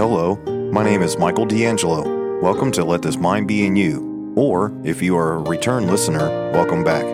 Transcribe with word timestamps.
Hello, 0.00 0.36
my 0.72 0.82
name 0.82 1.02
is 1.02 1.18
Michael 1.18 1.44
D'Angelo. 1.44 2.40
Welcome 2.40 2.72
to 2.72 2.82
Let 2.82 3.02
This 3.02 3.18
Mind 3.18 3.46
Be 3.46 3.66
in 3.66 3.76
You, 3.76 4.32
or 4.34 4.72
if 4.82 5.02
you 5.02 5.14
are 5.14 5.34
a 5.34 5.42
return 5.42 5.88
listener, 5.88 6.26
welcome 6.54 6.82
back. 6.82 7.04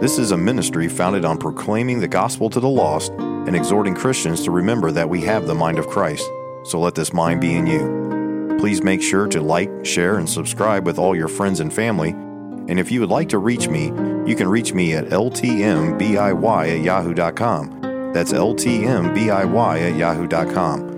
This 0.00 0.18
is 0.18 0.32
a 0.32 0.36
ministry 0.36 0.88
founded 0.88 1.24
on 1.24 1.38
proclaiming 1.38 2.00
the 2.00 2.08
gospel 2.08 2.50
to 2.50 2.58
the 2.58 2.68
lost 2.68 3.12
and 3.12 3.54
exhorting 3.54 3.94
Christians 3.94 4.42
to 4.42 4.50
remember 4.50 4.90
that 4.90 5.08
we 5.08 5.20
have 5.20 5.46
the 5.46 5.54
mind 5.54 5.78
of 5.78 5.86
Christ. 5.86 6.28
So 6.64 6.80
let 6.80 6.96
this 6.96 7.12
mind 7.12 7.40
be 7.40 7.54
in 7.54 7.68
you. 7.68 8.56
Please 8.58 8.82
make 8.82 9.02
sure 9.02 9.28
to 9.28 9.40
like, 9.40 9.70
share, 9.84 10.18
and 10.18 10.28
subscribe 10.28 10.84
with 10.84 10.98
all 10.98 11.14
your 11.14 11.28
friends 11.28 11.60
and 11.60 11.72
family. 11.72 12.10
And 12.10 12.80
if 12.80 12.90
you 12.90 12.98
would 13.02 13.08
like 13.08 13.28
to 13.28 13.38
reach 13.38 13.68
me, 13.68 13.92
you 14.26 14.34
can 14.34 14.48
reach 14.48 14.72
me 14.72 14.94
at 14.94 15.10
ltmbiy 15.10 16.76
at 16.76 16.82
yahoo.com. 16.82 18.10
That's 18.12 18.32
ltmbiy 18.32 19.92
at 19.92 19.96
yahoo.com. 19.96 20.95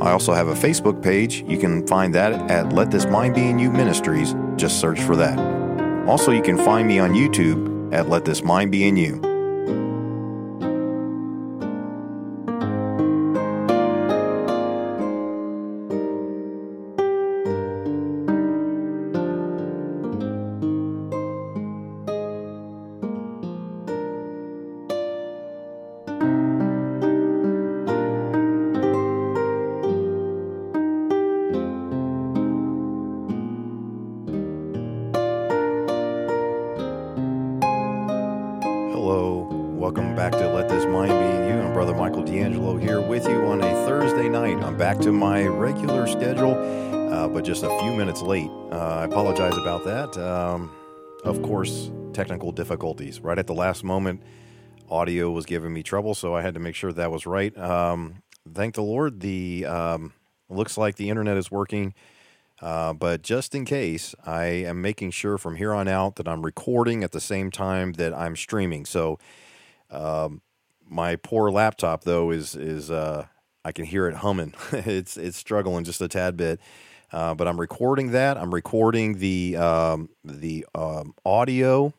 I 0.00 0.10
also 0.10 0.34
have 0.34 0.48
a 0.48 0.54
Facebook 0.54 1.02
page. 1.02 1.42
You 1.48 1.58
can 1.58 1.86
find 1.86 2.14
that 2.14 2.50
at 2.50 2.72
Let 2.72 2.90
This 2.90 3.06
Mind 3.06 3.34
Be 3.34 3.48
in 3.48 3.58
You 3.58 3.70
Ministries. 3.70 4.34
Just 4.56 4.78
search 4.78 5.00
for 5.00 5.16
that. 5.16 5.38
Also, 6.06 6.32
you 6.32 6.42
can 6.42 6.58
find 6.58 6.86
me 6.86 6.98
on 6.98 7.14
YouTube 7.14 7.94
at 7.94 8.08
Let 8.08 8.24
This 8.24 8.42
Mind 8.42 8.70
Be 8.70 8.86
in 8.86 8.96
You. 8.96 9.35
Hello, 39.08 39.46
welcome 39.76 40.16
back 40.16 40.32
to 40.32 40.52
Let 40.52 40.68
This 40.68 40.84
Mind 40.84 41.10
Be 41.10 41.14
in 41.14 41.48
You. 41.48 41.62
I'm 41.62 41.72
Brother 41.72 41.94
Michael 41.94 42.24
D'Angelo 42.24 42.76
here 42.76 43.00
with 43.00 43.24
you 43.28 43.46
on 43.46 43.60
a 43.60 43.72
Thursday 43.86 44.28
night. 44.28 44.56
I'm 44.56 44.76
back 44.76 44.98
to 45.02 45.12
my 45.12 45.46
regular 45.46 46.08
schedule, 46.08 46.54
uh, 47.12 47.28
but 47.28 47.44
just 47.44 47.62
a 47.62 47.68
few 47.82 47.94
minutes 47.94 48.20
late. 48.20 48.50
Uh, 48.72 48.96
I 49.02 49.04
apologize 49.04 49.56
about 49.58 49.84
that. 49.84 50.18
Um, 50.18 50.72
of 51.22 51.40
course, 51.42 51.92
technical 52.14 52.50
difficulties. 52.50 53.20
Right 53.20 53.38
at 53.38 53.46
the 53.46 53.54
last 53.54 53.84
moment, 53.84 54.24
audio 54.90 55.30
was 55.30 55.46
giving 55.46 55.72
me 55.72 55.84
trouble, 55.84 56.16
so 56.16 56.34
I 56.34 56.42
had 56.42 56.54
to 56.54 56.60
make 56.60 56.74
sure 56.74 56.92
that 56.92 57.12
was 57.12 57.26
right. 57.26 57.56
Um, 57.56 58.24
thank 58.54 58.74
the 58.74 58.82
Lord, 58.82 59.20
the 59.20 59.66
um, 59.66 60.14
looks 60.48 60.76
like 60.76 60.96
the 60.96 61.10
internet 61.10 61.36
is 61.36 61.48
working. 61.48 61.94
Uh, 62.60 62.92
but 62.92 63.22
just 63.22 63.54
in 63.54 63.64
case, 63.64 64.14
I 64.24 64.44
am 64.44 64.80
making 64.80 65.10
sure 65.10 65.36
from 65.36 65.56
here 65.56 65.74
on 65.74 65.88
out 65.88 66.16
that 66.16 66.26
I'm 66.26 66.42
recording 66.42 67.04
at 67.04 67.12
the 67.12 67.20
same 67.20 67.50
time 67.50 67.92
that 67.94 68.14
I'm 68.14 68.34
streaming. 68.34 68.86
So, 68.86 69.18
um, 69.90 70.40
my 70.88 71.16
poor 71.16 71.50
laptop 71.50 72.04
though 72.04 72.30
is 72.30 72.54
is 72.54 72.90
uh, 72.90 73.26
I 73.64 73.72
can 73.72 73.84
hear 73.84 74.06
it 74.08 74.16
humming. 74.16 74.54
it's 74.72 75.16
it's 75.16 75.36
struggling 75.36 75.84
just 75.84 76.00
a 76.00 76.08
tad 76.08 76.36
bit. 76.36 76.60
Uh, 77.12 77.34
but 77.34 77.46
I'm 77.46 77.60
recording 77.60 78.10
that. 78.12 78.36
I'm 78.36 78.52
recording 78.52 79.18
the 79.18 79.56
um, 79.56 80.08
the 80.24 80.66
um, 80.74 81.14
audio. 81.24 81.92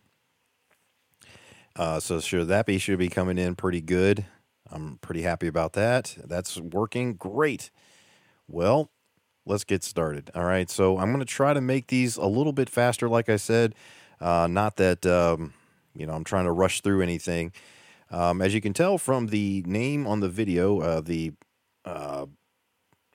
Uh, 1.75 1.99
so 1.99 2.19
sure 2.19 2.43
that 2.43 2.65
be 2.65 2.79
should 2.79 2.97
be 2.97 3.09
coming 3.09 3.37
in 3.37 3.55
pretty 3.55 3.81
good. 3.81 4.25
I'm 4.71 4.97
pretty 4.97 5.21
happy 5.21 5.47
about 5.47 5.73
that. 5.73 6.17
That's 6.25 6.59
working 6.59 7.13
great. 7.13 7.69
Well, 8.47 8.89
let's 9.47 9.63
get 9.63 9.83
started. 9.83 10.29
All 10.35 10.43
right. 10.43 10.69
So 10.69 10.97
I'm 10.97 11.07
going 11.11 11.19
to 11.19 11.25
try 11.25 11.53
to 11.53 11.61
make 11.61 11.87
these 11.87 12.17
a 12.17 12.25
little 12.25 12.53
bit 12.53 12.69
faster, 12.69 13.09
like 13.09 13.29
I 13.29 13.37
said. 13.37 13.75
Uh, 14.19 14.47
not 14.49 14.77
that, 14.77 15.05
um, 15.05 15.53
you 15.95 16.05
know, 16.05 16.13
I'm 16.13 16.23
trying 16.23 16.45
to 16.45 16.51
rush 16.51 16.81
through 16.81 17.01
anything. 17.01 17.51
Um, 18.09 18.41
as 18.41 18.53
you 18.53 18.61
can 18.61 18.73
tell 18.73 18.97
from 18.97 19.27
the 19.27 19.63
name 19.65 20.07
on 20.07 20.19
the 20.21 20.29
video, 20.29 20.79
uh, 20.79 21.01
the, 21.01 21.33
uh, 21.85 22.25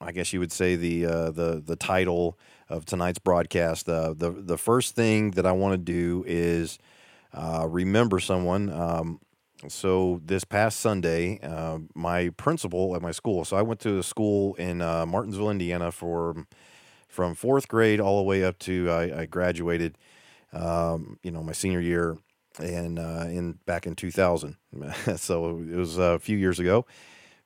I 0.01 0.13
guess 0.13 0.33
you 0.33 0.41
would 0.41 0.53
say 0.53 0.75
the 0.75 1.07
uh, 1.07 1.31
the 1.31 1.63
the 1.65 1.77
title 1.77 2.37
of 2.69 2.85
tonight's 2.85 3.21
broadcast. 3.21 3.89
Uh, 3.89 4.15
the 4.17 4.31
the 4.31 4.59
first 4.59 4.97
thing 4.97 5.31
that 5.33 5.47
I 5.47 5.53
want 5.53 5.75
to 5.75 5.79
do 5.79 6.25
is 6.27 6.79
uh, 7.33 7.67
remember 7.69 8.19
someone. 8.19 8.69
Um, 8.71 9.21
so 9.69 10.21
this 10.25 10.45
past 10.45 10.81
Sunday, 10.81 11.39
uh, 11.43 11.79
my 11.95 12.31
principal 12.31 12.97
at 12.97 13.03
my 13.03 13.13
school. 13.13 13.45
So 13.45 13.57
I 13.57 13.63
went 13.63 13.81
to 13.81 13.99
a 13.99 14.03
school 14.03 14.55
in 14.55 14.83
uh, 14.83 15.07
Martinsville, 15.07 15.51
Indiana, 15.51 15.93
for 15.93 16.47
from 17.09 17.35
fourth 17.35 17.69
grade 17.69 18.01
all 18.01 18.19
the 18.19 18.25
way 18.25 18.43
up 18.43 18.59
to 18.61 18.91
I, 18.91 19.21
I 19.21 19.27
graduated. 19.27 19.99
Um, 20.53 21.19
you 21.23 21.31
know, 21.31 21.43
my 21.43 21.53
senior 21.53 21.81
year, 21.81 22.19
and 22.59 22.99
uh, 22.99 23.27
in 23.29 23.59
back 23.65 23.87
in 23.87 23.95
2000. 23.95 24.57
so 25.17 25.59
it 25.59 25.77
was 25.77 25.97
a 25.97 26.19
few 26.19 26.37
years 26.37 26.59
ago. 26.59 26.85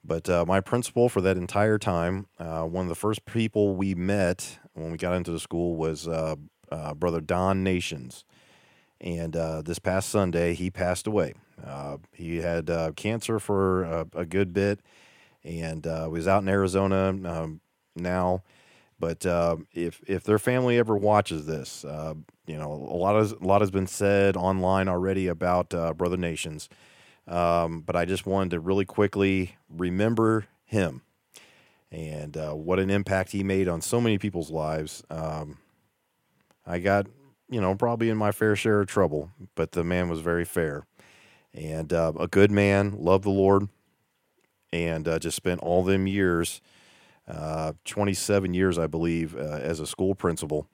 But 0.04 0.28
uh, 0.28 0.44
my 0.46 0.60
principal 0.60 1.08
for 1.08 1.20
that 1.20 1.36
entire 1.36 1.78
time, 1.78 2.26
uh, 2.38 2.62
one 2.62 2.84
of 2.84 2.88
the 2.88 2.94
first 2.94 3.26
people 3.26 3.74
we 3.74 3.94
met 3.94 4.58
when 4.72 4.92
we 4.92 4.98
got 4.98 5.14
into 5.14 5.32
the 5.32 5.40
school 5.40 5.76
was 5.76 6.06
uh, 6.06 6.36
Brother 6.96 7.20
Don 7.20 7.62
Nations. 7.62 8.24
And 9.00 9.34
this 9.64 9.78
past 9.78 10.08
Sunday, 10.08 10.54
he 10.54 10.70
passed 10.70 11.06
away. 11.06 11.34
Uh, 11.64 11.98
he 12.12 12.36
had 12.38 12.68
uh, 12.70 12.92
cancer 12.92 13.38
for 13.38 13.84
a, 13.84 14.06
a, 14.14 14.24
good 14.24 14.52
bit, 14.52 14.80
and 15.42 15.86
uh, 15.86 16.08
was 16.10 16.28
out 16.28 16.42
in 16.42 16.48
Arizona 16.48 17.08
um, 17.08 17.60
now. 17.94 18.42
But 18.98 19.26
if 19.72 20.02
if 20.06 20.24
their 20.24 20.38
family 20.38 20.78
ever 20.78 20.96
watches 20.96 21.46
this, 21.46 21.84
you 21.84 22.58
know 22.58 22.72
a 22.72 22.96
lot 22.96 23.16
of 23.16 23.32
a 23.32 23.46
lot 23.46 23.60
has 23.60 23.70
been 23.70 23.86
said 23.86 24.36
online 24.36 24.88
already 24.88 25.26
about 25.26 25.70
Brother 25.96 26.16
Nations. 26.16 26.68
Um, 27.28 27.80
but 27.80 27.96
I 27.96 28.04
just 28.04 28.24
wanted 28.24 28.50
to 28.50 28.60
really 28.60 28.84
quickly 28.84 29.56
remember 29.68 30.46
him 30.64 31.02
and 31.90 32.36
uh, 32.36 32.52
what 32.52 32.78
an 32.78 32.90
impact 32.90 33.32
he 33.32 33.42
made 33.42 33.68
on 33.68 33.80
so 33.80 34.00
many 34.00 34.18
people's 34.18 34.50
lives. 34.50 35.02
Um, 35.10 35.58
I 36.66 36.78
got, 36.78 37.06
you 37.48 37.60
know, 37.60 37.74
probably 37.74 38.10
in 38.10 38.16
my 38.16 38.32
fair 38.32 38.56
share 38.56 38.80
of 38.80 38.88
trouble, 38.88 39.30
but 39.54 39.72
the 39.72 39.84
man 39.84 40.08
was 40.08 40.20
very 40.20 40.44
fair 40.44 40.86
and 41.56 41.92
uh, 41.92 42.12
a 42.18 42.28
good 42.28 42.50
man, 42.50 42.96
loved 42.98 43.24
the 43.24 43.30
Lord, 43.30 43.68
and 44.72 45.08
uh, 45.08 45.18
just 45.18 45.36
spent 45.36 45.60
all 45.60 45.82
them 45.82 46.06
years, 46.06 46.60
uh, 47.26 47.72
27 47.84 48.54
years, 48.54 48.78
I 48.78 48.86
believe, 48.86 49.34
uh, 49.34 49.58
as 49.62 49.80
a 49.80 49.86
school 49.86 50.14
principal, 50.14 50.68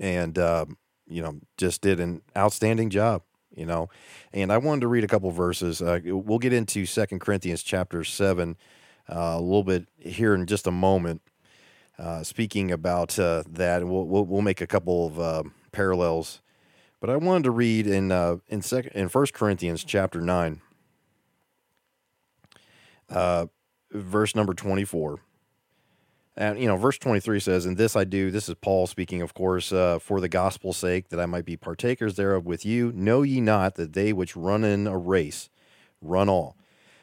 and 0.00 0.38
um, 0.38 0.78
you 1.08 1.20
know, 1.20 1.40
just 1.56 1.82
did 1.82 2.00
an 2.00 2.22
outstanding 2.36 2.90
job. 2.90 3.22
You 3.54 3.66
know, 3.66 3.90
and 4.32 4.50
I 4.50 4.56
wanted 4.56 4.80
to 4.82 4.88
read 4.88 5.04
a 5.04 5.08
couple 5.08 5.30
verses. 5.30 5.82
Uh, 5.82 6.00
we'll 6.04 6.38
get 6.38 6.54
into 6.54 6.86
Second 6.86 7.18
Corinthians 7.18 7.62
chapter 7.62 8.02
seven 8.02 8.56
uh, 9.10 9.34
a 9.36 9.40
little 9.40 9.64
bit 9.64 9.88
here 9.98 10.34
in 10.34 10.46
just 10.46 10.66
a 10.66 10.70
moment. 10.70 11.20
speaking 12.22 12.70
about 12.70 13.10
that, 13.10 13.86
we'll, 13.86 14.06
we'll, 14.06 14.24
we'll 14.24 14.40
make 14.40 14.62
a 14.62 14.66
couple 14.66 15.06
of 15.06 15.20
um, 15.20 15.54
parallels 15.70 16.40
but 17.02 17.10
I 17.10 17.16
wanted 17.16 17.42
to 17.42 17.50
read 17.50 17.88
in 17.88 18.12
uh, 18.12 18.36
in 18.46 18.62
second 18.62 18.92
in 18.92 19.08
First 19.08 19.34
Corinthians 19.34 19.82
chapter 19.82 20.20
nine, 20.20 20.60
uh, 23.10 23.46
verse 23.90 24.36
number 24.36 24.54
twenty 24.54 24.84
four. 24.84 25.18
And 26.36 26.60
you 26.60 26.68
know, 26.68 26.76
verse 26.76 26.98
twenty 26.98 27.18
three 27.18 27.40
says, 27.40 27.66
"And 27.66 27.76
this 27.76 27.96
I 27.96 28.04
do." 28.04 28.30
This 28.30 28.48
is 28.48 28.54
Paul 28.54 28.86
speaking, 28.86 29.20
of 29.20 29.34
course, 29.34 29.72
uh, 29.72 29.98
for 29.98 30.20
the 30.20 30.28
gospel's 30.28 30.76
sake, 30.76 31.08
that 31.08 31.18
I 31.18 31.26
might 31.26 31.44
be 31.44 31.56
partakers 31.56 32.14
thereof 32.14 32.46
with 32.46 32.64
you. 32.64 32.92
Know 32.92 33.22
ye 33.22 33.40
not 33.40 33.74
that 33.74 33.94
they 33.94 34.12
which 34.12 34.36
run 34.36 34.62
in 34.62 34.86
a 34.86 34.96
race 34.96 35.50
run 36.00 36.28
all, 36.28 36.56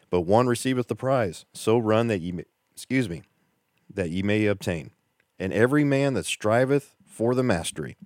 but 0.10 0.22
one 0.22 0.48
receiveth 0.48 0.88
the 0.88 0.96
prize. 0.96 1.44
So 1.54 1.78
run 1.78 2.08
that 2.08 2.22
ye, 2.22 2.32
may, 2.32 2.46
excuse 2.72 3.10
me, 3.10 3.24
that 3.94 4.12
ye 4.12 4.24
may 4.24 4.46
obtain. 4.46 4.92
And 5.38 5.52
every 5.52 5.84
man 5.84 6.14
that 6.14 6.26
striveth 6.26 6.96
for 7.06 7.36
the 7.36 7.44
mastery 7.44 7.98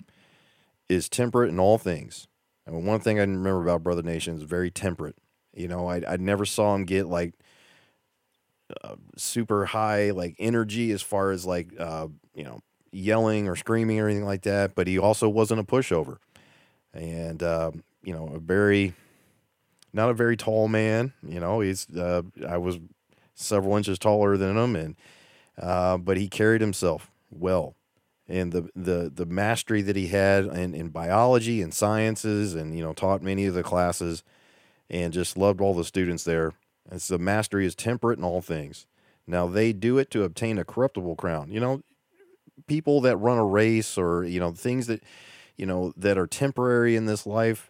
is 0.90 1.10
temperate 1.10 1.50
in 1.50 1.60
all 1.60 1.78
things. 1.78 2.28
And 2.66 2.86
one 2.86 3.00
thing 3.00 3.20
I 3.20 3.24
remember 3.24 3.62
about 3.62 3.84
Brother 3.84 4.04
Nation 4.04 4.36
is 4.36 4.44
very 4.44 4.72
temperate. 4.72 5.16
You 5.54 5.68
know, 5.68 5.88
I 5.88 6.02
I 6.08 6.18
never 6.18 6.46
saw 6.46 6.74
him 6.76 6.86
get 6.86 7.08
like 7.08 7.34
uh, 8.84 8.96
super 9.18 9.66
high 9.66 10.12
like 10.12 10.36
energy 10.40 10.92
as 10.92 11.02
far 11.02 11.32
as 11.32 11.46
like 11.46 11.70
uh, 11.80 12.08
you 12.34 12.44
know 12.44 12.62
yelling 12.92 13.48
or 13.48 13.56
screaming 13.56 14.00
or 14.00 14.08
anything 14.08 14.26
like 14.26 14.44
that. 14.44 14.76
But 14.76 14.88
he 14.88 14.98
also 14.98 15.28
wasn't 15.30 15.60
a 15.60 15.64
pushover, 15.64 16.18
and 16.94 17.44
uh, 17.44 17.72
you 18.04 18.14
know 18.14 18.28
a 18.34 18.40
very 18.40 18.94
not 19.92 20.10
a 20.10 20.14
very 20.14 20.38
tall 20.38 20.68
man. 20.68 21.14
You 21.28 21.40
know, 21.40 21.60
he's 21.60 21.90
uh, 21.96 22.24
I 22.48 22.58
was 22.58 22.80
several 23.36 23.76
inches 23.78 24.00
taller 24.00 24.38
than 24.38 24.58
him, 24.58 24.76
and 24.76 24.96
uh, 25.62 25.98
but 25.98 26.18
he 26.18 26.28
carried 26.28 26.62
himself 26.62 27.12
well 27.30 27.76
and 28.28 28.52
the 28.52 28.70
the 28.76 29.12
the 29.14 29.26
mastery 29.26 29.82
that 29.82 29.96
he 29.96 30.08
had 30.08 30.46
in, 30.46 30.74
in 30.74 30.90
biology 30.90 31.62
and 31.62 31.74
sciences 31.74 32.56
and 32.56 32.76
you 32.76 32.84
know 32.84 32.94
taught 32.94 33.22
many 33.22 33.46
of 33.46 33.54
the 33.54 33.64
classes 33.64 34.24
and 34.90 35.14
just 35.14 35.38
loved 35.38 35.62
all 35.62 35.74
the 35.74 35.84
students 35.84 36.24
there. 36.24 36.54
And 36.90 37.02
so 37.02 37.18
mastery 37.18 37.66
is 37.66 37.76
temperate 37.76 38.20
in 38.20 38.24
all 38.26 38.42
things. 38.42 38.86
Now 39.26 39.48
they 39.48 39.74
do 39.74 39.98
it 39.98 40.12
to 40.12 40.24
obtain 40.24 40.58
a 40.58 40.66
corruptible 40.66 41.16
crown. 41.16 41.52
You 41.52 41.60
know, 41.60 41.82
people 42.68 43.02
that 43.02 43.18
run 43.18 43.38
a 43.38 43.46
race 43.46 43.98
or 43.98 44.24
you 44.24 44.40
know 44.40 44.52
things 44.52 44.88
that 44.88 45.04
you 45.58 45.66
know 45.66 45.94
that 45.98 46.18
are 46.18 46.28
temporary 46.28 46.96
in 46.96 47.06
this 47.06 47.26
life. 47.26 47.70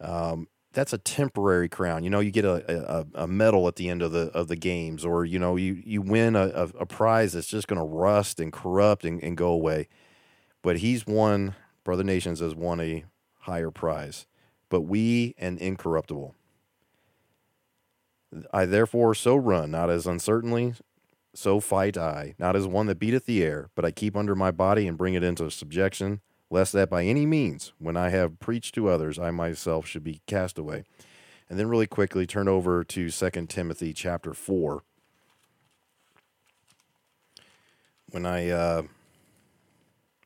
Um, 0.00 0.48
that's 0.72 0.92
a 0.92 0.98
temporary 0.98 1.68
crown. 1.68 2.04
You 2.04 2.10
know, 2.10 2.20
you 2.20 2.30
get 2.30 2.44
a, 2.44 2.98
a, 2.98 3.06
a, 3.22 3.26
medal 3.26 3.68
at 3.68 3.76
the 3.76 3.88
end 3.88 4.02
of 4.02 4.12
the 4.12 4.28
of 4.32 4.48
the 4.48 4.56
games, 4.56 5.04
or 5.04 5.24
you 5.24 5.38
know, 5.38 5.56
you 5.56 5.82
you 5.84 6.02
win 6.02 6.36
a, 6.36 6.46
a, 6.48 6.62
a 6.80 6.86
prize 6.86 7.32
that's 7.32 7.46
just 7.46 7.68
going 7.68 7.78
to 7.78 7.84
rust 7.84 8.40
and 8.40 8.52
corrupt 8.52 9.04
and, 9.04 9.22
and 9.22 9.36
go 9.36 9.48
away. 9.48 9.88
But 10.62 10.78
he's 10.78 11.06
won. 11.06 11.54
Brother 11.84 12.04
Nations 12.04 12.40
has 12.40 12.54
won 12.54 12.80
a 12.80 13.04
higher 13.40 13.70
prize. 13.70 14.26
But 14.68 14.82
we 14.82 15.34
an 15.38 15.58
incorruptible. 15.58 16.34
I 18.52 18.64
therefore 18.64 19.14
so 19.14 19.36
run, 19.36 19.70
not 19.70 19.90
as 19.90 20.06
uncertainly, 20.06 20.74
so 21.34 21.60
fight 21.60 21.98
I, 21.98 22.34
not 22.38 22.56
as 22.56 22.66
one 22.66 22.86
that 22.86 22.98
beateth 22.98 23.26
the 23.26 23.42
air, 23.42 23.68
but 23.74 23.84
I 23.84 23.90
keep 23.90 24.16
under 24.16 24.34
my 24.34 24.50
body 24.50 24.86
and 24.86 24.96
bring 24.96 25.12
it 25.14 25.22
into 25.22 25.50
subjection, 25.50 26.22
lest 26.52 26.74
that 26.74 26.90
by 26.90 27.02
any 27.02 27.24
means, 27.24 27.72
when 27.78 27.96
I 27.96 28.10
have 28.10 28.38
preached 28.38 28.74
to 28.74 28.88
others, 28.88 29.18
I 29.18 29.30
myself 29.30 29.86
should 29.86 30.04
be 30.04 30.20
cast 30.26 30.58
away. 30.58 30.84
And 31.48 31.58
then 31.58 31.66
really 31.66 31.86
quickly 31.86 32.26
turn 32.26 32.46
over 32.46 32.84
to 32.84 33.10
2 33.10 33.30
Timothy 33.46 33.94
chapter 33.94 34.34
4. 34.34 34.82
When 38.10 38.26
I 38.26 38.50
uh, 38.50 38.82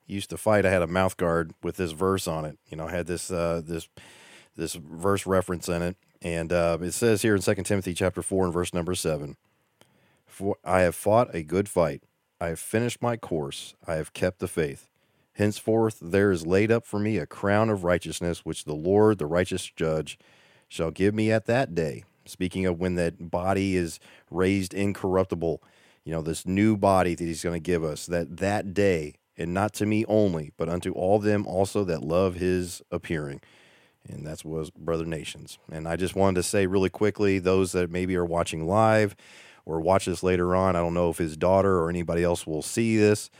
used 0.08 0.30
to 0.30 0.36
fight, 0.36 0.66
I 0.66 0.70
had 0.70 0.82
a 0.82 0.88
mouth 0.88 1.16
guard 1.16 1.52
with 1.62 1.76
this 1.76 1.92
verse 1.92 2.26
on 2.26 2.44
it. 2.44 2.58
You 2.68 2.76
know, 2.76 2.88
I 2.88 2.90
had 2.90 3.06
this 3.06 3.30
uh, 3.30 3.62
this 3.64 3.88
this 4.56 4.74
verse 4.74 5.26
reference 5.26 5.68
in 5.68 5.80
it, 5.82 5.96
and 6.22 6.52
uh, 6.52 6.78
it 6.80 6.92
says 6.92 7.22
here 7.22 7.36
in 7.36 7.42
2 7.42 7.54
Timothy 7.62 7.94
chapter 7.94 8.20
4 8.20 8.46
and 8.46 8.52
verse 8.52 8.74
number 8.74 8.96
7, 8.96 9.36
For 10.26 10.56
I 10.64 10.80
have 10.80 10.96
fought 10.96 11.32
a 11.32 11.44
good 11.44 11.68
fight. 11.68 12.02
I 12.40 12.48
have 12.48 12.58
finished 12.58 13.00
my 13.00 13.16
course. 13.16 13.74
I 13.86 13.94
have 13.94 14.12
kept 14.12 14.40
the 14.40 14.48
faith. 14.48 14.88
Henceforth 15.36 15.98
there 16.00 16.30
is 16.30 16.46
laid 16.46 16.70
up 16.70 16.84
for 16.84 16.98
me 16.98 17.18
a 17.18 17.26
crown 17.26 17.70
of 17.70 17.84
righteousness, 17.84 18.44
which 18.44 18.64
the 18.64 18.74
Lord, 18.74 19.18
the 19.18 19.26
righteous 19.26 19.70
judge, 19.74 20.18
shall 20.68 20.90
give 20.90 21.14
me 21.14 21.30
at 21.30 21.46
that 21.46 21.74
day. 21.74 22.04
Speaking 22.24 22.66
of 22.66 22.80
when 22.80 22.96
that 22.96 23.30
body 23.30 23.76
is 23.76 24.00
raised 24.30 24.74
incorruptible, 24.74 25.62
you 26.04 26.12
know, 26.12 26.22
this 26.22 26.46
new 26.46 26.76
body 26.76 27.14
that 27.14 27.24
he's 27.24 27.42
going 27.42 27.54
to 27.54 27.60
give 27.60 27.84
us, 27.84 28.06
that 28.06 28.38
that 28.38 28.74
day, 28.74 29.14
and 29.36 29.52
not 29.54 29.74
to 29.74 29.86
me 29.86 30.04
only, 30.06 30.52
but 30.56 30.68
unto 30.68 30.92
all 30.92 31.18
them 31.18 31.46
also 31.46 31.84
that 31.84 32.02
love 32.02 32.34
his 32.34 32.82
appearing 32.90 33.40
and 34.08 34.26
that's 34.26 34.44
was 34.44 34.70
Brother 34.70 35.04
Nations. 35.04 35.58
And 35.70 35.88
I 35.88 35.96
just 35.96 36.14
wanted 36.14 36.36
to 36.36 36.42
say 36.42 36.66
really 36.66 36.90
quickly, 36.90 37.38
those 37.38 37.72
that 37.72 37.90
maybe 37.90 38.16
are 38.16 38.24
watching 38.24 38.66
live 38.66 39.16
or 39.64 39.80
watch 39.80 40.06
this 40.06 40.22
later 40.22 40.54
on, 40.54 40.76
I 40.76 40.80
don't 40.80 40.94
know 40.94 41.10
if 41.10 41.18
his 41.18 41.36
daughter 41.36 41.78
or 41.78 41.90
anybody 41.90 42.22
else 42.22 42.46
will 42.46 42.62
see 42.62 42.96
this, 42.96 43.30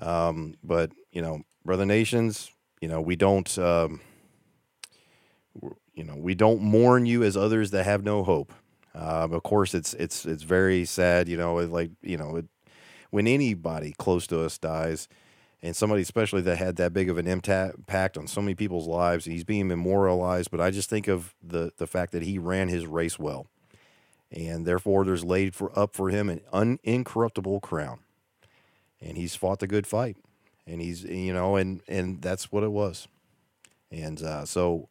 um, 0.00 0.54
but 0.62 0.92
you 1.12 1.22
know, 1.22 1.42
Brother 1.64 1.86
Nations, 1.86 2.50
you 2.80 2.88
know, 2.88 3.00
we 3.00 3.16
don't, 3.16 3.58
um, 3.58 4.00
you 5.94 6.04
know, 6.04 6.16
we 6.16 6.34
don't 6.34 6.60
mourn 6.60 7.06
you 7.06 7.22
as 7.22 7.36
others 7.36 7.70
that 7.70 7.84
have 7.84 8.04
no 8.04 8.22
hope. 8.22 8.52
Um, 8.94 9.32
of 9.32 9.42
course, 9.42 9.74
it's 9.74 9.94
it's 9.94 10.24
it's 10.24 10.42
very 10.42 10.84
sad, 10.84 11.28
you 11.28 11.36
know, 11.36 11.56
like 11.56 11.90
you 12.02 12.16
know, 12.16 12.36
it, 12.36 12.46
when 13.10 13.26
anybody 13.26 13.94
close 13.98 14.26
to 14.28 14.40
us 14.40 14.58
dies 14.58 15.08
and 15.62 15.74
somebody 15.74 16.02
especially 16.02 16.42
that 16.42 16.56
had 16.56 16.76
that 16.76 16.92
big 16.92 17.08
of 17.10 17.18
an 17.18 17.26
impact 17.26 18.16
on 18.16 18.26
so 18.26 18.40
many 18.40 18.54
people's 18.54 18.86
lives. 18.86 19.24
He's 19.24 19.44
being 19.44 19.68
memorialized, 19.68 20.50
but 20.50 20.60
I 20.60 20.70
just 20.70 20.88
think 20.88 21.08
of 21.08 21.34
the 21.42 21.72
the 21.76 21.86
fact 21.86 22.12
that 22.12 22.22
he 22.22 22.38
ran 22.38 22.68
his 22.68 22.86
race 22.86 23.18
well, 23.18 23.46
and 24.30 24.66
therefore 24.66 25.04
there's 25.04 25.24
laid 25.24 25.54
for 25.54 25.76
up 25.78 25.94
for 25.94 26.10
him 26.10 26.40
an 26.52 26.78
incorruptible 26.84 27.60
crown, 27.60 28.00
and 29.00 29.16
he's 29.16 29.34
fought 29.34 29.60
the 29.60 29.66
good 29.66 29.86
fight, 29.86 30.16
and 30.66 30.80
he's 30.80 31.04
you 31.04 31.32
know 31.32 31.56
and 31.56 31.82
and 31.88 32.22
that's 32.22 32.50
what 32.50 32.62
it 32.62 32.72
was, 32.72 33.08
and 33.90 34.22
uh, 34.22 34.44
so. 34.44 34.88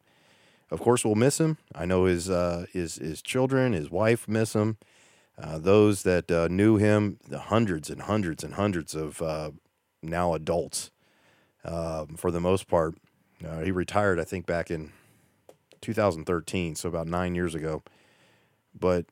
Of 0.68 0.80
course, 0.80 1.04
we'll 1.04 1.14
miss 1.14 1.38
him. 1.38 1.58
I 1.76 1.84
know 1.84 2.06
his 2.06 2.28
uh, 2.28 2.66
his 2.72 2.96
his 2.96 3.22
children, 3.22 3.72
his 3.72 3.88
wife 3.88 4.26
miss 4.26 4.52
him. 4.52 4.78
Uh, 5.40 5.58
those 5.58 6.02
that 6.02 6.28
uh, 6.28 6.48
knew 6.48 6.76
him, 6.76 7.18
the 7.28 7.38
hundreds 7.38 7.88
and 7.88 8.02
hundreds 8.02 8.42
and 8.42 8.54
hundreds 8.54 8.94
of 8.94 9.22
uh, 9.22 9.52
now 10.02 10.34
adults 10.34 10.90
um, 11.64 12.16
for 12.16 12.30
the 12.30 12.40
most 12.40 12.68
part. 12.68 12.94
Uh, 13.46 13.60
he 13.60 13.70
retired, 13.70 14.18
I 14.18 14.24
think, 14.24 14.46
back 14.46 14.70
in 14.70 14.92
2013, 15.82 16.74
so 16.74 16.88
about 16.88 17.06
nine 17.06 17.34
years 17.34 17.54
ago. 17.54 17.82
But 18.78 19.06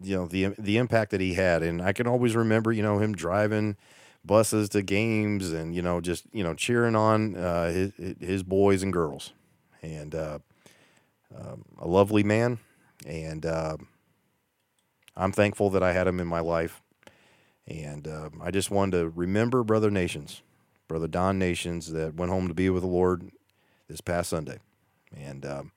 you 0.00 0.16
know 0.16 0.26
the 0.26 0.54
the 0.58 0.76
impact 0.76 1.10
that 1.10 1.20
he 1.20 1.34
had, 1.34 1.62
and 1.62 1.82
I 1.82 1.92
can 1.92 2.06
always 2.06 2.36
remember, 2.36 2.72
you 2.72 2.82
know, 2.82 2.98
him 2.98 3.14
driving 3.14 3.76
buses 4.24 4.68
to 4.70 4.82
games 4.82 5.52
and 5.52 5.74
you 5.74 5.82
know 5.82 6.00
just 6.00 6.24
you 6.32 6.42
know 6.42 6.54
cheering 6.54 6.96
on 6.96 7.36
uh, 7.36 7.70
his 7.70 7.92
his 8.20 8.42
boys 8.42 8.82
and 8.82 8.92
girls, 8.92 9.32
and 9.82 10.14
uh, 10.14 10.38
um, 11.36 11.64
a 11.78 11.88
lovely 11.88 12.22
man, 12.22 12.58
and 13.06 13.44
uh, 13.44 13.76
I'm 15.16 15.32
thankful 15.32 15.70
that 15.70 15.82
I 15.82 15.92
had 15.92 16.06
him 16.06 16.20
in 16.20 16.26
my 16.26 16.40
life. 16.40 16.80
And 17.66 18.08
uh, 18.08 18.30
I 18.40 18.50
just 18.50 18.70
wanted 18.70 18.98
to 18.98 19.08
remember 19.10 19.62
Brother 19.62 19.90
Nations, 19.90 20.40
Brother 20.86 21.06
Don 21.08 21.38
Nations, 21.38 21.92
that 21.92 22.14
went 22.14 22.32
home 22.32 22.48
to 22.48 22.54
be 22.54 22.70
with 22.70 22.82
the 22.82 22.88
Lord 22.88 23.30
this 23.88 24.00
past 24.00 24.30
Sunday. 24.30 24.58
And 25.14 25.44
um, 25.44 25.72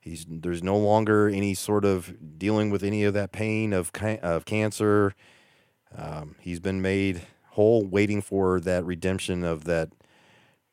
he's 0.00 0.26
there's 0.28 0.62
no 0.62 0.76
longer 0.76 1.28
any 1.28 1.54
sort 1.54 1.84
of 1.84 2.38
dealing 2.38 2.70
with 2.70 2.82
any 2.82 3.04
of 3.04 3.14
that 3.14 3.32
pain 3.32 3.72
of, 3.72 3.90
of 4.22 4.44
cancer. 4.44 5.14
Um, 5.96 6.36
he's 6.40 6.60
been 6.60 6.80
made 6.80 7.22
whole, 7.50 7.84
waiting 7.84 8.22
for 8.22 8.60
that 8.60 8.84
redemption 8.84 9.44
of 9.44 9.64
that 9.64 9.90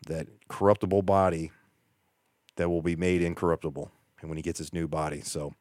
that 0.07 0.27
corruptible 0.47 1.01
body 1.01 1.51
that 2.55 2.69
will 2.69 2.81
be 2.81 2.95
made 2.95 3.21
incorruptible, 3.21 3.91
and 4.21 4.29
when 4.29 4.37
he 4.37 4.43
gets 4.43 4.59
his 4.59 4.73
new 4.73 4.87
body. 4.87 5.21
So 5.21 5.53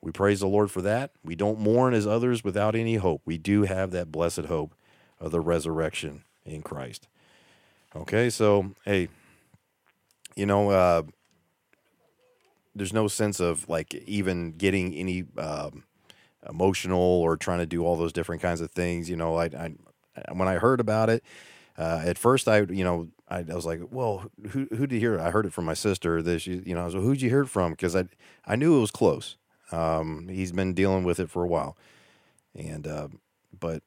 we 0.00 0.10
praise 0.10 0.40
the 0.40 0.46
Lord 0.46 0.70
for 0.70 0.82
that. 0.82 1.12
We 1.24 1.34
don't 1.34 1.60
mourn 1.60 1.94
as 1.94 2.06
others 2.06 2.44
without 2.44 2.74
any 2.74 2.96
hope. 2.96 3.22
We 3.24 3.38
do 3.38 3.62
have 3.62 3.90
that 3.92 4.12
blessed 4.12 4.46
hope 4.46 4.74
of 5.20 5.30
the 5.30 5.40
resurrection 5.40 6.24
in 6.44 6.62
Christ. 6.62 7.08
Okay, 7.94 8.28
so 8.28 8.72
hey, 8.84 9.08
you 10.34 10.46
know, 10.46 10.70
uh, 10.70 11.02
there's 12.74 12.92
no 12.92 13.08
sense 13.08 13.40
of 13.40 13.68
like 13.68 13.94
even 13.94 14.52
getting 14.52 14.94
any 14.94 15.24
um, 15.38 15.84
emotional 16.48 17.00
or 17.00 17.36
trying 17.36 17.58
to 17.58 17.66
do 17.66 17.84
all 17.84 17.96
those 17.96 18.12
different 18.12 18.42
kinds 18.42 18.60
of 18.60 18.70
things. 18.70 19.08
You 19.08 19.16
know, 19.16 19.36
I, 19.36 19.44
I 19.44 19.74
when 20.32 20.48
I 20.48 20.54
heard 20.54 20.80
about 20.80 21.10
it, 21.10 21.22
uh, 21.78 22.02
at 22.04 22.18
first 22.18 22.48
I, 22.48 22.60
you 22.62 22.84
know, 22.84 23.08
I, 23.28 23.38
I, 23.38 23.54
was 23.54 23.66
like, 23.66 23.80
well, 23.90 24.30
who 24.50 24.66
who 24.70 24.86
did 24.86 24.92
you 24.92 25.00
hear? 25.00 25.20
I 25.20 25.30
heard 25.30 25.46
it 25.46 25.52
from 25.52 25.64
my 25.64 25.74
sister. 25.74 26.22
This, 26.22 26.46
you 26.46 26.74
know, 26.74 26.82
I 26.82 26.84
was 26.84 26.94
like, 26.94 27.04
who'd 27.04 27.22
you 27.22 27.30
hear 27.30 27.42
it 27.42 27.48
from? 27.48 27.72
Because 27.72 27.96
I 27.96 28.04
I 28.46 28.56
knew 28.56 28.76
it 28.76 28.80
was 28.80 28.90
close. 28.90 29.36
Um, 29.72 30.28
he's 30.28 30.52
been 30.52 30.74
dealing 30.74 31.04
with 31.04 31.18
it 31.18 31.30
for 31.30 31.42
a 31.42 31.48
while, 31.48 31.76
and 32.54 32.86
uh, 32.86 33.08
but 33.58 33.82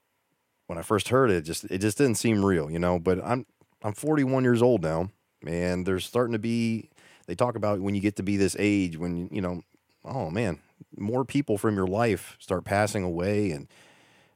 when 0.68 0.78
I 0.78 0.82
first 0.82 1.10
heard 1.10 1.32
it, 1.32 1.44
just 1.44 1.64
it 1.66 1.80
just 1.80 1.98
didn't 1.98 2.16
seem 2.16 2.44
real, 2.44 2.70
you 2.70 2.80
know. 2.80 3.00
But 3.00 3.24
I'm 3.24 3.46
I'm 3.84 3.94
41 3.94 4.44
years 4.44 4.62
old 4.62 4.84
now, 4.84 5.10
and 5.46 5.86
there's 5.86 6.06
starting 6.06 6.34
to 6.34 6.40
be. 6.40 6.90
They 7.28 7.36
talk 7.36 7.56
about 7.56 7.80
when 7.82 7.94
you 7.94 8.02
get 8.02 8.16
to 8.16 8.24
be 8.24 8.38
this 8.38 8.56
age, 8.58 8.98
when 8.98 9.30
you 9.32 9.42
know, 9.42 9.62
oh 10.04 10.30
man, 10.30 10.60
more 10.98 11.26
people 11.26 11.58
from 11.58 11.76
your 11.76 11.88
life 11.88 12.38
start 12.40 12.64
passing 12.64 13.04
away, 13.04 13.52
and 13.52 13.68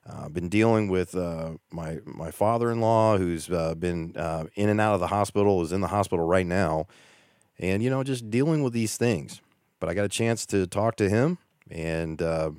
I've 0.05 0.25
uh, 0.25 0.29
been 0.29 0.49
dealing 0.49 0.89
with 0.89 1.15
uh, 1.15 1.51
my 1.71 1.99
my 2.05 2.31
father-in-law 2.31 3.17
who's 3.17 3.49
uh, 3.49 3.75
been 3.75 4.15
uh, 4.17 4.45
in 4.55 4.69
and 4.69 4.81
out 4.81 4.93
of 4.93 4.99
the 4.99 5.07
hospital, 5.07 5.61
is 5.61 5.71
in 5.71 5.81
the 5.81 5.87
hospital 5.87 6.25
right 6.25 6.45
now, 6.45 6.87
and 7.57 7.81
you 7.81 7.89
know, 7.89 8.03
just 8.03 8.29
dealing 8.29 8.61
with 8.61 8.73
these 8.73 8.97
things. 8.97 9.41
But 9.79 9.89
I 9.89 9.93
got 9.93 10.05
a 10.05 10.09
chance 10.09 10.45
to 10.47 10.67
talk 10.67 10.95
to 10.97 11.09
him 11.09 11.39
and 11.69 12.21
uh, 12.21 12.51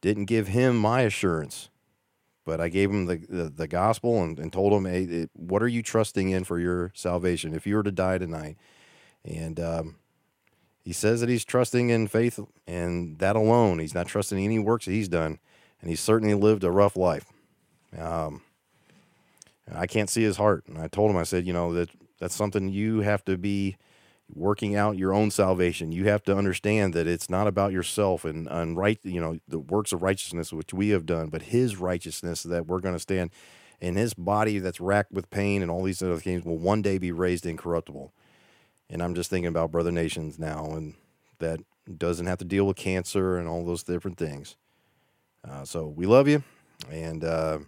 didn't 0.00 0.26
give 0.26 0.48
him 0.48 0.76
my 0.76 1.00
assurance, 1.00 1.68
but 2.44 2.60
I 2.60 2.68
gave 2.68 2.90
him 2.90 3.06
the, 3.06 3.16
the, 3.16 3.44
the 3.50 3.66
gospel 3.66 4.22
and, 4.22 4.38
and, 4.38 4.52
told 4.52 4.72
him, 4.72 4.84
hey, 4.84 5.02
it, 5.02 5.30
what 5.34 5.64
are 5.64 5.68
you 5.68 5.82
trusting 5.82 6.30
in 6.30 6.44
for 6.44 6.60
your 6.60 6.92
salvation? 6.94 7.54
If 7.54 7.66
you 7.66 7.74
were 7.74 7.82
to 7.82 7.90
die 7.90 8.18
tonight? 8.18 8.56
And 9.24 9.60
um, 9.60 9.96
he 10.82 10.92
says 10.92 11.20
that 11.20 11.28
he's 11.28 11.44
trusting 11.44 11.90
in 11.90 12.08
faith 12.08 12.40
and 12.66 13.18
that 13.18 13.36
alone. 13.36 13.78
He's 13.78 13.94
not 13.94 14.06
trusting 14.06 14.38
any 14.38 14.58
works 14.58 14.86
that 14.86 14.92
he's 14.92 15.08
done, 15.08 15.38
and 15.80 15.90
he's 15.90 16.00
certainly 16.00 16.34
lived 16.34 16.64
a 16.64 16.70
rough 16.70 16.96
life. 16.96 17.26
Um, 17.98 18.42
I 19.72 19.86
can't 19.86 20.10
see 20.10 20.22
his 20.22 20.36
heart, 20.36 20.64
and 20.66 20.78
I 20.78 20.88
told 20.88 21.10
him, 21.10 21.16
I 21.16 21.22
said, 21.22 21.46
you 21.46 21.52
know 21.52 21.72
that 21.74 21.90
that's 22.18 22.34
something 22.34 22.68
you 22.68 23.00
have 23.00 23.24
to 23.26 23.36
be 23.36 23.76
working 24.34 24.76
out 24.76 24.96
your 24.96 25.12
own 25.12 25.30
salvation. 25.30 25.92
You 25.92 26.06
have 26.08 26.22
to 26.24 26.36
understand 26.36 26.94
that 26.94 27.06
it's 27.06 27.30
not 27.30 27.46
about 27.46 27.72
yourself 27.72 28.24
and, 28.24 28.48
and 28.48 28.76
right, 28.76 28.98
you 29.02 29.20
know, 29.20 29.38
the 29.48 29.58
works 29.58 29.92
of 29.92 30.02
righteousness 30.02 30.52
which 30.52 30.72
we 30.72 30.90
have 30.90 31.06
done, 31.06 31.28
but 31.28 31.42
His 31.42 31.76
righteousness 31.76 32.42
that 32.44 32.66
we're 32.66 32.80
going 32.80 32.94
to 32.94 33.00
stand 33.00 33.30
in 33.80 33.96
His 33.96 34.14
body 34.14 34.58
that's 34.58 34.80
racked 34.80 35.12
with 35.12 35.30
pain 35.30 35.62
and 35.62 35.70
all 35.70 35.82
these 35.82 36.02
other 36.02 36.18
things 36.18 36.44
will 36.44 36.58
one 36.58 36.82
day 36.82 36.98
be 36.98 37.12
raised 37.12 37.46
incorruptible. 37.46 38.12
And 38.90 39.02
I'm 39.02 39.14
just 39.14 39.30
thinking 39.30 39.46
about 39.46 39.70
Brother 39.70 39.92
Nations 39.92 40.38
now, 40.38 40.66
and 40.72 40.94
that 41.38 41.60
doesn't 41.96 42.26
have 42.26 42.38
to 42.38 42.44
deal 42.44 42.66
with 42.66 42.76
cancer 42.76 43.38
and 43.38 43.48
all 43.48 43.64
those 43.64 43.84
different 43.84 44.18
things. 44.18 44.56
Uh, 45.48 45.64
so 45.64 45.86
we 45.86 46.06
love 46.06 46.26
you, 46.26 46.42
and 46.90 47.22
uh, 47.24 47.58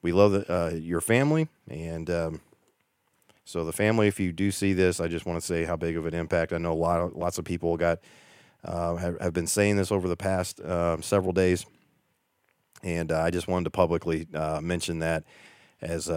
we 0.00 0.12
love 0.12 0.32
the, 0.32 0.52
uh, 0.52 0.70
your 0.70 1.02
family. 1.02 1.48
And 1.68 2.08
um, 2.10 2.40
so, 3.44 3.64
the 3.64 3.72
family, 3.72 4.08
if 4.08 4.18
you 4.18 4.32
do 4.32 4.50
see 4.50 4.72
this, 4.72 5.00
I 5.00 5.08
just 5.08 5.26
want 5.26 5.38
to 5.38 5.46
say 5.46 5.64
how 5.64 5.76
big 5.76 5.96
of 5.96 6.06
an 6.06 6.14
impact. 6.14 6.52
I 6.52 6.58
know 6.58 6.72
a 6.72 6.74
lot 6.74 7.00
of, 7.00 7.14
lots 7.14 7.38
of 7.38 7.44
people 7.44 7.76
got 7.76 7.98
uh, 8.64 8.96
have, 8.96 9.20
have, 9.20 9.32
been 9.32 9.46
saying 9.46 9.76
this 9.76 9.92
over 9.92 10.08
the 10.08 10.16
past 10.16 10.60
uh, 10.60 11.00
several 11.02 11.32
days, 11.32 11.66
and 12.82 13.12
uh, 13.12 13.20
I 13.20 13.30
just 13.30 13.48
wanted 13.48 13.64
to 13.64 13.70
publicly 13.70 14.28
uh, 14.34 14.60
mention 14.62 15.00
that 15.00 15.24
as 15.80 16.08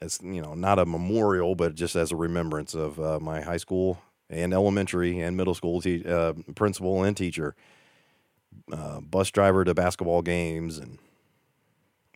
as 0.00 0.18
you 0.22 0.40
know, 0.40 0.54
not 0.54 0.78
a 0.78 0.86
memorial, 0.86 1.54
but 1.54 1.74
just 1.74 1.96
as 1.96 2.12
a 2.12 2.16
remembrance 2.16 2.74
of 2.74 3.20
my 3.20 3.40
high 3.40 3.56
school 3.56 4.00
and 4.30 4.52
elementary 4.52 5.20
and 5.20 5.36
middle 5.36 5.54
school 5.54 5.80
te- 5.80 6.04
principal 6.54 7.02
and 7.02 7.16
teacher 7.16 7.54
uh, 8.72 9.00
bus 9.00 9.30
driver 9.30 9.64
to 9.64 9.74
basketball 9.74 10.22
games 10.22 10.78
and 10.78 10.98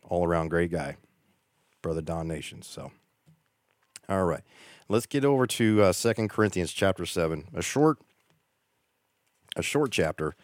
all 0.03 0.25
around 0.25 0.49
great 0.49 0.71
guy, 0.71 0.97
brother 1.81 2.01
Don 2.01 2.27
Nations. 2.27 2.67
So, 2.67 2.91
all 4.07 4.25
right, 4.25 4.43
let's 4.89 5.05
get 5.05 5.25
over 5.25 5.47
to 5.47 5.83
uh, 5.83 5.91
Second 5.91 6.29
Corinthians 6.29 6.71
chapter 6.73 7.05
seven, 7.05 7.45
a 7.53 7.61
short, 7.61 7.99
a 9.55 9.61
short 9.61 9.91
chapter. 9.91 10.35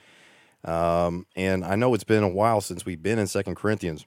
Um, 0.64 1.26
and 1.36 1.64
I 1.64 1.76
know 1.76 1.94
it's 1.94 2.04
been 2.04 2.24
a 2.24 2.30
while 2.30 2.62
since 2.62 2.86
we've 2.86 3.02
been 3.02 3.20
in 3.20 3.28
Second 3.28 3.56
Corinthians. 3.56 4.06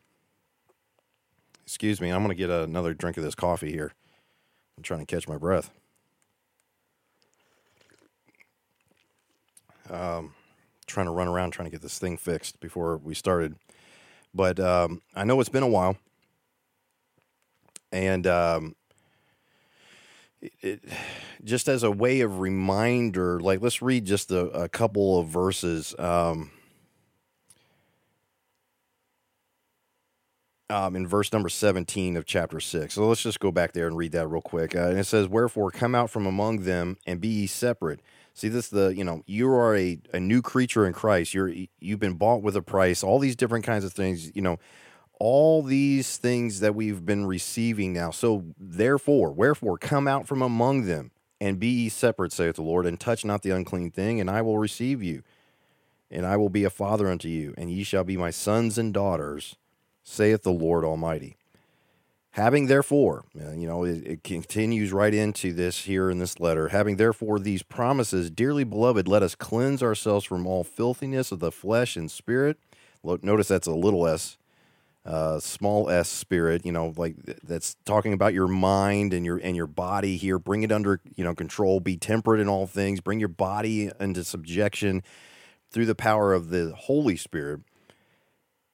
Excuse 1.65 2.01
me, 2.01 2.11
I'm 2.11 2.23
going 2.23 2.29
to 2.29 2.35
get 2.35 2.51
another 2.51 2.95
drink 2.95 3.17
of 3.17 3.23
this 3.23 3.35
coffee 3.35 3.71
here. 3.71 3.93
I'm 4.77 4.83
trying 4.83 5.01
to 5.01 5.07
catch 5.07 5.29
my 5.29 5.37
breath. 5.37 5.71
Um, 9.91 10.35
trying 10.87 11.07
to 11.07 11.13
run 11.13 11.29
around 11.29 11.53
trying 11.53 11.67
to 11.67 11.71
get 11.71 11.83
this 11.83 11.99
thing 11.99 12.17
fixed 12.17 12.61
before 12.61 12.97
we 12.99 13.15
started. 13.15 13.57
But 14.35 14.59
um, 14.59 15.03
I 15.15 15.25
know 15.25 15.39
it's 15.41 15.49
been 15.49 15.63
a 15.63 15.69
while, 15.69 15.97
and 17.91 18.27
um, 18.27 18.77
it, 20.41 20.53
it, 20.61 20.85
just 21.45 21.69
as 21.69 21.83
a 21.83 21.91
way 21.91 22.21
of 22.21 22.41
reminder, 22.41 23.41
like 23.41 23.61
let's 23.61 23.83
read 23.83 24.07
just 24.07 24.31
a, 24.31 24.47
a 24.49 24.69
couple 24.69 25.19
of 25.19 25.29
verses. 25.29 25.95
Um, 25.99 26.51
um, 30.73 30.97
in 30.97 31.07
verse 31.07 31.33
number 31.33 31.49
17 31.49 32.17
of 32.17 32.25
chapter 32.25 32.61
6. 32.61 32.95
So 32.95 33.07
let's 33.07 33.23
just 33.23 33.41
go 33.41 33.53
back 33.53 33.73
there 33.73 33.87
and 33.87 33.97
read 33.97 34.13
that 34.13 34.29
real 34.29 34.43
quick. 34.43 34.75
Uh, 34.75 34.89
and 34.89 34.99
it 34.99 35.05
says, 35.05 35.29
Wherefore 35.29 35.71
come 35.71 35.95
out 35.95 36.11
from 36.11 36.27
among 36.27 36.63
them 36.63 36.97
and 37.07 37.21
be 37.21 37.29
ye 37.29 37.47
separate 37.47 38.01
See 38.35 38.49
this 38.49 38.69
the 38.69 38.95
you 38.95 39.05
know 39.05 39.23
you 39.27 39.51
are 39.51 39.77
a, 39.77 39.99
a 40.13 40.21
new 40.21 40.41
creature 40.41 40.87
in 40.87 40.93
Christ. 40.93 41.35
You're 41.35 41.53
you've 41.81 42.01
been 42.01 42.15
bought 42.15 42.43
with 42.43 42.57
a 42.57 42.63
price. 42.63 43.03
All 43.03 43.19
these 43.19 43.37
different 43.37 43.65
kinds 43.65 43.85
of 43.85 43.93
things. 43.93 44.35
You 44.35 44.43
know 44.43 44.59
all 45.19 45.63
these 45.63 46.17
things 46.17 46.61
that 46.61 46.75
we've 46.75 47.05
been 47.05 47.27
receiving 47.27 47.93
now. 47.93 48.11
So 48.11 48.45
therefore, 48.59 49.33
wherefore, 49.33 49.79
come 49.79 50.09
out 50.09 50.27
from 50.27 50.43
among 50.43 50.87
them 50.87 51.13
and 51.41 51.61
be 51.61 51.69
ye 51.69 51.89
separate, 51.91 52.33
saith 52.33 52.57
the 52.57 52.63
Lord, 52.63 52.87
and 52.87 52.99
touch 52.99 53.25
not 53.25 53.43
the 53.43 53.51
unclean 53.51 53.91
thing, 53.91 54.21
and 54.21 54.31
I 54.31 54.43
will 54.43 54.59
receive 54.59 55.03
you, 55.03 55.23
and 56.11 56.27
I 56.27 56.37
will 56.37 56.49
be 56.49 56.65
a 56.65 56.71
father 56.71 57.09
unto 57.09 57.29
you, 57.29 57.55
and 57.57 57.71
ye 57.71 57.85
shall 57.85 58.03
be 58.03 58.17
my 58.17 58.31
sons 58.31 58.79
and 58.79 58.93
daughters, 58.93 59.57
saith 60.03 60.43
the 60.43 60.53
Lord 60.53 60.85
Almighty. 60.85 61.37
Having 62.33 62.67
therefore, 62.67 63.27
you 63.35 63.67
know, 63.67 63.85
it, 63.85 64.07
it, 64.07 64.25
continues 64.25 64.91
right 64.91 65.13
into 65.13 65.53
this 65.53 65.85
here 65.85 66.11
in 66.11 66.19
this 66.19 66.41
letter. 66.41 66.69
Having 66.69 66.97
therefore 66.97 67.39
these 67.39 67.63
promises, 67.63 68.31
dearly 68.31 68.65
beloved, 68.65 69.07
let 69.07 69.23
us 69.23 69.35
cleanse 69.35 69.83
ourselves 69.83 70.25
from 70.25 70.47
all 70.47 70.65
filthiness 70.65 71.31
of 71.31 71.41
the 71.41 71.53
flesh 71.53 71.95
and 71.95 72.11
spirit. 72.11 72.57
Notice 73.05 73.49
that's 73.49 73.67
a 73.67 73.75
little 73.75 74.07
s, 74.07 74.39
uh, 75.05 75.41
small 75.41 75.91
s 75.91 76.09
spirit. 76.09 76.65
You 76.65 76.73
know, 76.73 76.95
like 76.97 77.17
that's 77.43 77.77
talking 77.85 78.15
about 78.15 78.33
your 78.33 78.49
mind 78.49 79.13
and 79.13 79.27
your 79.27 79.37
and 79.37 79.55
your 79.55 79.67
body 79.67 80.17
here. 80.17 80.39
Bring 80.39 80.63
it 80.63 80.73
under 80.73 81.01
you 81.15 81.25
know 81.25 81.35
control. 81.35 81.81
Be 81.81 81.99
temperate 81.99 82.41
in 82.41 82.49
all 82.49 82.67
things. 82.67 83.03
Bring 83.03 83.21
your 83.21 83.29
body 83.29 83.91
into 84.01 84.25
subjection 84.25 85.03
through 85.71 85.87
the 85.87 85.95
power 85.95 86.33
of 86.33 86.51
the 86.51 86.73
Holy 86.77 87.17
Spirit, 87.17 87.61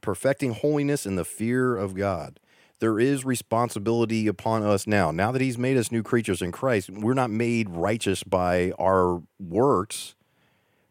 perfecting 0.08 0.54
holiness 0.54 1.04
in 1.04 1.16
the 1.16 1.24
fear 1.24 1.76
of 1.76 1.94
God 1.94 2.40
there 2.80 2.98
is 2.98 3.26
responsibility 3.26 4.26
upon 4.26 4.62
us 4.62 4.86
now. 4.86 5.10
Now 5.10 5.32
that 5.32 5.42
He's 5.42 5.58
made 5.58 5.76
us 5.76 5.92
new 5.92 6.02
creatures 6.02 6.40
in 6.40 6.52
Christ, 6.52 6.88
we're 6.88 7.12
not 7.12 7.28
made 7.28 7.68
righteous 7.68 8.22
by 8.22 8.72
our 8.78 9.20
works. 9.38 10.14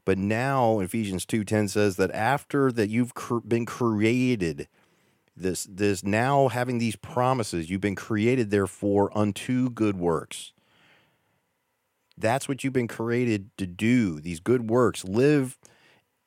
But 0.06 0.20
now 0.20 0.80
Ephesians 0.80 1.26
2:10 1.26 1.68
says 1.68 1.96
that 1.96 2.12
after 2.12 2.72
that 2.72 2.90
you've 2.90 3.14
been 3.48 3.66
created 3.66 4.68
this 5.36 5.66
this 5.66 6.04
now 6.04 6.50
having 6.50 6.78
these 6.78 6.96
promises 6.96 7.72
you've 7.72 7.82
been 7.82 7.96
created 7.96 8.52
therefore 8.52 9.18
unto 9.18 9.72
good 9.72 9.98
works. 9.98 10.54
That's 12.18 12.48
what 12.48 12.64
you've 12.64 12.74
been 12.74 12.88
created 12.88 13.50
to 13.58 13.66
do. 13.66 14.20
These 14.20 14.42
good 14.42 14.70
works 14.70 15.04
live 15.06 15.58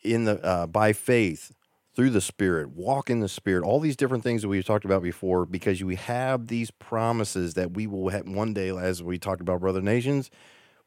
in 0.02 0.25
the 0.25 0.42
uh, 0.44 0.66
by 0.66 0.92
faith 0.92 1.52
through 1.94 2.11
the 2.11 2.20
Spirit, 2.20 2.70
walk 2.70 3.11
in 3.11 3.20
the 3.20 3.28
Spirit, 3.28 3.64
all 3.64 3.80
these 3.80 3.97
different 3.97 4.23
things 4.23 4.42
that 4.42 4.49
we've 4.49 4.64
talked 4.64 4.85
about 4.85 5.02
before, 5.02 5.44
because 5.44 5.82
we 5.82 5.97
have 5.97 6.47
these 6.47 6.70
promises 6.70 7.54
that 7.54 7.73
we 7.73 7.87
will 7.87 8.09
have 8.11 8.28
one 8.28 8.54
day, 8.54 8.70
as 8.70 9.02
we 9.02 9.18
talked 9.18 9.40
about, 9.40 9.61
Brother 9.61 9.82
Nations, 9.82 10.30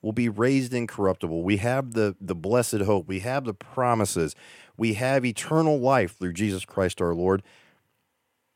will 0.01 0.13
be 0.13 0.29
raised 0.29 0.73
incorruptible. 0.73 1.43
We 1.43 1.57
have 1.57 1.93
the, 1.93 2.15
the 2.19 2.35
blessed 2.35 2.81
hope. 2.81 3.07
We 3.07 3.19
have 3.19 3.45
the 3.45 3.53
promises. 3.53 4.35
We 4.77 4.93
have 4.95 5.25
eternal 5.25 5.79
life 5.79 6.17
through 6.17 6.33
Jesus 6.33 6.65
Christ 6.65 7.01
our 7.01 7.13
Lord. 7.13 7.43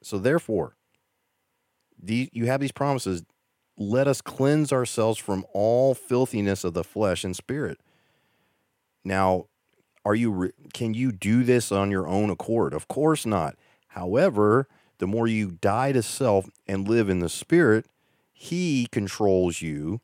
So, 0.01 0.17
therefore, 0.17 0.75
the, 2.01 2.29
you 2.31 2.45
have 2.45 2.59
these 2.59 2.71
promises. 2.71 3.23
Let 3.77 4.07
us 4.07 4.21
cleanse 4.21 4.73
ourselves 4.73 5.19
from 5.19 5.45
all 5.53 5.93
filthiness 5.93 6.63
of 6.63 6.73
the 6.73 6.83
flesh 6.83 7.23
and 7.23 7.35
spirit. 7.35 7.79
Now, 9.05 9.45
are 10.07 10.15
you 10.15 10.31
re- 10.31 10.51
can 10.73 10.93
you 10.93 11.11
do 11.11 11.43
this 11.43 11.69
on 11.69 11.91
your 11.91 12.07
own 12.07 12.29
accord? 12.29 12.73
Of 12.73 12.87
course 12.87 13.25
not. 13.25 13.57
However, 13.89 14.69
the 14.99 15.07
more 15.07 15.27
you 15.27 15.51
die 15.51 15.91
to 15.91 16.01
self 16.01 16.49
and 16.65 16.87
live 16.87 17.09
in 17.09 17.19
the 17.19 17.27
spirit, 17.27 17.87
he 18.31 18.87
controls 18.89 19.61
you. 19.61 19.99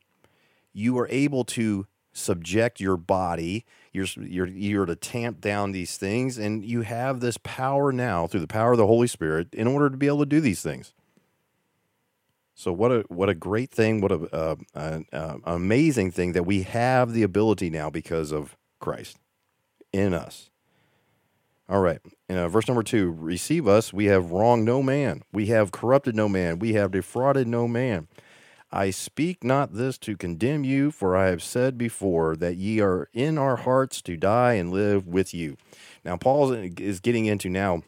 You 0.74 0.98
are 0.98 1.08
able 1.10 1.44
to 1.44 1.86
subject 2.12 2.80
your 2.80 2.98
body. 2.98 3.64
You're, 3.94 4.06
you're, 4.20 4.46
you're 4.46 4.86
to 4.86 4.96
tamp 4.96 5.40
down 5.40 5.72
these 5.72 5.96
things, 5.96 6.36
and 6.36 6.62
you 6.62 6.82
have 6.82 7.20
this 7.20 7.38
power 7.38 7.90
now 7.90 8.26
through 8.26 8.40
the 8.40 8.46
power 8.46 8.72
of 8.72 8.78
the 8.78 8.86
Holy 8.86 9.06
Spirit 9.06 9.54
in 9.54 9.66
order 9.66 9.88
to 9.88 9.96
be 9.96 10.06
able 10.06 10.18
to 10.18 10.26
do 10.26 10.40
these 10.40 10.60
things. 10.60 10.92
So 12.54 12.72
what 12.72 12.92
a 12.92 13.04
what 13.08 13.28
a 13.28 13.34
great 13.34 13.72
thing! 13.72 14.00
What 14.00 14.12
a 14.12 14.32
uh, 14.32 14.56
uh, 14.74 15.00
uh, 15.12 15.38
amazing 15.44 16.12
thing 16.12 16.32
that 16.32 16.44
we 16.44 16.62
have 16.62 17.12
the 17.12 17.24
ability 17.24 17.68
now 17.68 17.90
because 17.90 18.32
of 18.32 18.56
Christ 18.78 19.18
in 19.94 20.12
us. 20.12 20.50
All 21.68 21.80
right. 21.80 22.00
Uh, 22.28 22.48
verse 22.48 22.68
number 22.68 22.82
two 22.82 23.12
Receive 23.12 23.66
us. 23.66 23.92
We 23.92 24.06
have 24.06 24.32
wronged 24.32 24.64
no 24.64 24.82
man. 24.82 25.22
We 25.32 25.46
have 25.46 25.72
corrupted 25.72 26.14
no 26.14 26.28
man. 26.28 26.58
We 26.58 26.74
have 26.74 26.90
defrauded 26.90 27.46
no 27.46 27.66
man. 27.68 28.08
I 28.70 28.90
speak 28.90 29.44
not 29.44 29.74
this 29.74 29.96
to 29.98 30.16
condemn 30.16 30.64
you, 30.64 30.90
for 30.90 31.16
I 31.16 31.28
have 31.28 31.42
said 31.42 31.78
before 31.78 32.34
that 32.36 32.56
ye 32.56 32.80
are 32.80 33.08
in 33.12 33.38
our 33.38 33.56
hearts 33.56 34.02
to 34.02 34.16
die 34.16 34.54
and 34.54 34.72
live 34.72 35.06
with 35.06 35.32
you. 35.32 35.56
Now, 36.04 36.16
Paul 36.16 36.52
is 36.52 36.98
getting 36.98 37.26
into 37.26 37.48
now, 37.48 37.82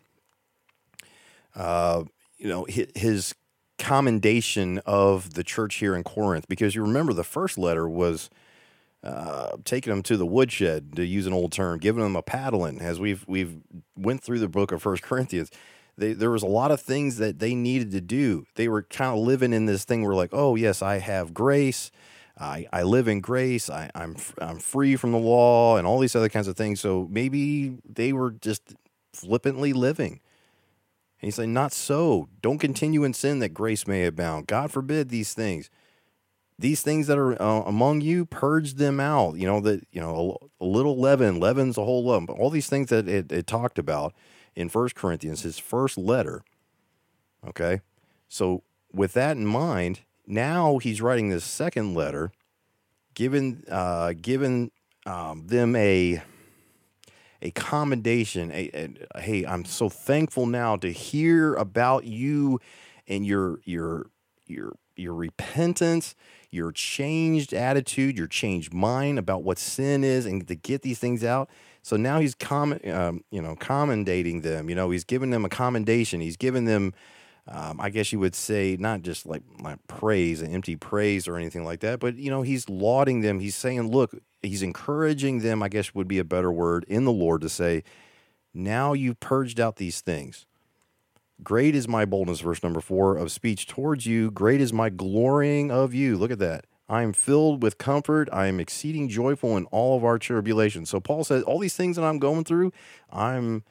uh, 1.56 2.04
you 2.38 2.48
know, 2.48 2.66
his 2.68 3.34
commendation 3.78 4.78
of 4.86 5.34
the 5.34 5.42
church 5.42 5.76
here 5.76 5.96
in 5.96 6.04
Corinth, 6.04 6.46
because 6.48 6.76
you 6.76 6.82
remember 6.82 7.12
the 7.12 7.24
first 7.24 7.58
letter 7.58 7.88
was 7.88 8.30
uh, 9.06 9.56
taking 9.64 9.92
them 9.92 10.02
to 10.02 10.16
the 10.16 10.26
woodshed, 10.26 10.96
to 10.96 11.04
use 11.04 11.26
an 11.26 11.32
old 11.32 11.52
term, 11.52 11.78
giving 11.78 12.02
them 12.02 12.16
a 12.16 12.22
paddling. 12.22 12.80
As 12.80 12.98
we've 12.98 13.24
we've 13.28 13.58
went 13.96 14.22
through 14.22 14.40
the 14.40 14.48
book 14.48 14.72
of 14.72 14.82
First 14.82 15.02
Corinthians, 15.02 15.50
they, 15.96 16.12
there 16.12 16.30
was 16.30 16.42
a 16.42 16.48
lot 16.48 16.72
of 16.72 16.80
things 16.80 17.18
that 17.18 17.38
they 17.38 17.54
needed 17.54 17.92
to 17.92 18.00
do. 18.00 18.46
They 18.56 18.68
were 18.68 18.82
kind 18.82 19.16
of 19.16 19.24
living 19.24 19.52
in 19.52 19.66
this 19.66 19.84
thing 19.84 20.02
where 20.02 20.14
like, 20.14 20.30
oh 20.32 20.56
yes, 20.56 20.82
I 20.82 20.98
have 20.98 21.32
grace. 21.32 21.92
I, 22.38 22.66
I 22.72 22.82
live 22.82 23.06
in 23.08 23.20
grace. 23.20 23.70
I, 23.70 23.90
I'm 23.94 24.16
I'm 24.38 24.58
free 24.58 24.96
from 24.96 25.12
the 25.12 25.18
law 25.18 25.76
and 25.76 25.86
all 25.86 26.00
these 26.00 26.16
other 26.16 26.28
kinds 26.28 26.48
of 26.48 26.56
things. 26.56 26.80
So 26.80 27.06
maybe 27.08 27.78
they 27.88 28.12
were 28.12 28.32
just 28.32 28.74
flippantly 29.12 29.72
living. 29.72 30.20
And 31.20 31.28
he's 31.28 31.38
like, 31.38 31.48
not 31.48 31.72
so. 31.72 32.28
Don't 32.42 32.58
continue 32.58 33.04
in 33.04 33.14
sin 33.14 33.38
that 33.38 33.54
grace 33.54 33.86
may 33.86 34.04
abound. 34.04 34.48
God 34.48 34.70
forbid 34.70 35.08
these 35.08 35.32
things 35.32 35.70
these 36.58 36.82
things 36.82 37.06
that 37.06 37.18
are 37.18 37.40
uh, 37.40 37.62
among 37.62 38.00
you, 38.00 38.24
purge 38.24 38.74
them 38.74 38.98
out. 39.00 39.36
You 39.36 39.46
know 39.46 39.60
that 39.60 39.86
you 39.92 40.00
know 40.00 40.38
a, 40.60 40.64
a 40.64 40.66
little 40.66 40.98
leaven, 40.98 41.38
leavens 41.38 41.76
a 41.76 41.84
whole 41.84 42.04
lump. 42.04 42.30
All 42.30 42.50
these 42.50 42.68
things 42.68 42.88
that 42.90 43.08
it, 43.08 43.30
it 43.30 43.46
talked 43.46 43.78
about 43.78 44.14
in 44.54 44.68
First 44.68 44.94
Corinthians, 44.94 45.42
his 45.42 45.58
first 45.58 45.98
letter. 45.98 46.42
Okay, 47.46 47.80
so 48.28 48.62
with 48.92 49.12
that 49.12 49.36
in 49.36 49.46
mind, 49.46 50.00
now 50.26 50.78
he's 50.78 51.00
writing 51.02 51.28
this 51.28 51.44
second 51.44 51.94
letter, 51.94 52.32
giving 53.14 53.62
uh, 53.70 54.14
giving 54.20 54.70
um, 55.04 55.46
them 55.46 55.76
a 55.76 56.22
a 57.42 57.50
commendation. 57.50 58.50
A, 58.50 58.70
a, 59.14 59.20
hey, 59.20 59.44
I'm 59.44 59.64
so 59.64 59.88
thankful 59.88 60.46
now 60.46 60.76
to 60.76 60.90
hear 60.90 61.54
about 61.54 62.04
you 62.04 62.60
and 63.06 63.26
your 63.26 63.60
your 63.64 64.06
your 64.46 64.72
your 64.96 65.14
repentance, 65.14 66.14
your 66.56 66.72
changed 66.72 67.54
attitude, 67.54 68.18
your 68.18 68.26
changed 68.26 68.74
mind 68.74 69.18
about 69.18 69.44
what 69.44 69.58
sin 69.58 70.02
is, 70.02 70.26
and 70.26 70.48
to 70.48 70.56
get 70.56 70.82
these 70.82 70.98
things 70.98 71.22
out. 71.22 71.48
So 71.82 71.96
now 71.96 72.18
he's 72.18 72.34
com- 72.34 72.80
um, 72.84 73.22
you 73.30 73.40
know, 73.40 73.54
commendating 73.54 74.40
them. 74.40 74.68
You 74.68 74.74
know, 74.74 74.90
he's 74.90 75.04
giving 75.04 75.30
them 75.30 75.44
a 75.44 75.48
commendation. 75.48 76.20
He's 76.20 76.36
giving 76.36 76.64
them, 76.64 76.94
um, 77.46 77.80
I 77.80 77.90
guess 77.90 78.10
you 78.10 78.18
would 78.18 78.34
say, 78.34 78.76
not 78.80 79.02
just 79.02 79.24
like 79.24 79.42
praise, 79.86 80.42
an 80.42 80.52
empty 80.52 80.74
praise 80.74 81.28
or 81.28 81.36
anything 81.36 81.64
like 81.64 81.80
that, 81.80 82.00
but 82.00 82.16
you 82.16 82.30
know, 82.30 82.42
he's 82.42 82.68
lauding 82.68 83.20
them. 83.20 83.38
He's 83.38 83.54
saying, 83.54 83.88
look, 83.92 84.16
he's 84.42 84.62
encouraging 84.62 85.40
them. 85.42 85.62
I 85.62 85.68
guess 85.68 85.94
would 85.94 86.08
be 86.08 86.18
a 86.18 86.24
better 86.24 86.50
word 86.50 86.84
in 86.88 87.04
the 87.04 87.12
Lord 87.12 87.42
to 87.42 87.48
say, 87.48 87.84
now 88.52 88.94
you've 88.94 89.20
purged 89.20 89.60
out 89.60 89.76
these 89.76 90.00
things. 90.00 90.46
Great 91.42 91.74
is 91.74 91.86
my 91.86 92.04
boldness, 92.04 92.40
verse 92.40 92.62
number 92.62 92.80
four, 92.80 93.16
of 93.16 93.30
speech 93.30 93.66
towards 93.66 94.06
you. 94.06 94.30
Great 94.30 94.60
is 94.60 94.72
my 94.72 94.88
glorying 94.88 95.70
of 95.70 95.94
you. 95.94 96.16
Look 96.16 96.30
at 96.30 96.38
that. 96.38 96.64
I 96.88 97.02
am 97.02 97.12
filled 97.12 97.62
with 97.62 97.78
comfort. 97.78 98.28
I 98.32 98.46
am 98.46 98.60
exceeding 98.60 99.08
joyful 99.08 99.56
in 99.56 99.66
all 99.66 99.96
of 99.96 100.04
our 100.04 100.18
tribulations. 100.18 100.88
So 100.88 101.00
Paul 101.00 101.24
says, 101.24 101.42
all 101.42 101.58
these 101.58 101.76
things 101.76 101.96
that 101.96 102.04
I'm 102.04 102.18
going 102.18 102.44
through, 102.44 102.72
I'm 103.10 103.64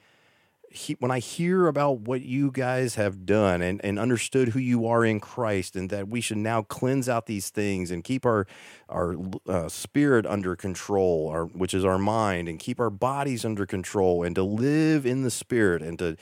he, 0.70 0.96
when 0.98 1.10
I 1.10 1.18
hear 1.18 1.66
about 1.66 2.00
what 2.00 2.22
you 2.22 2.50
guys 2.50 2.96
have 2.96 3.24
done 3.24 3.62
and, 3.62 3.80
and 3.84 3.98
understood 3.98 4.48
who 4.48 4.58
you 4.58 4.86
are 4.86 5.04
in 5.04 5.20
Christ, 5.20 5.76
and 5.76 5.90
that 5.90 6.08
we 6.08 6.20
should 6.20 6.36
now 6.36 6.62
cleanse 6.62 7.08
out 7.08 7.26
these 7.26 7.50
things 7.50 7.90
and 7.90 8.04
keep 8.04 8.26
our 8.26 8.46
our 8.88 9.16
uh, 9.48 9.68
spirit 9.68 10.26
under 10.26 10.54
control, 10.54 11.28
our, 11.28 11.46
which 11.46 11.72
is 11.72 11.84
our 11.84 11.98
mind, 11.98 12.48
and 12.48 12.58
keep 12.58 12.78
our 12.78 12.90
bodies 12.90 13.44
under 13.44 13.64
control, 13.64 14.22
and 14.22 14.34
to 14.36 14.42
live 14.42 15.06
in 15.06 15.22
the 15.22 15.30
Spirit, 15.30 15.82
and 15.82 15.98
to 15.98 16.16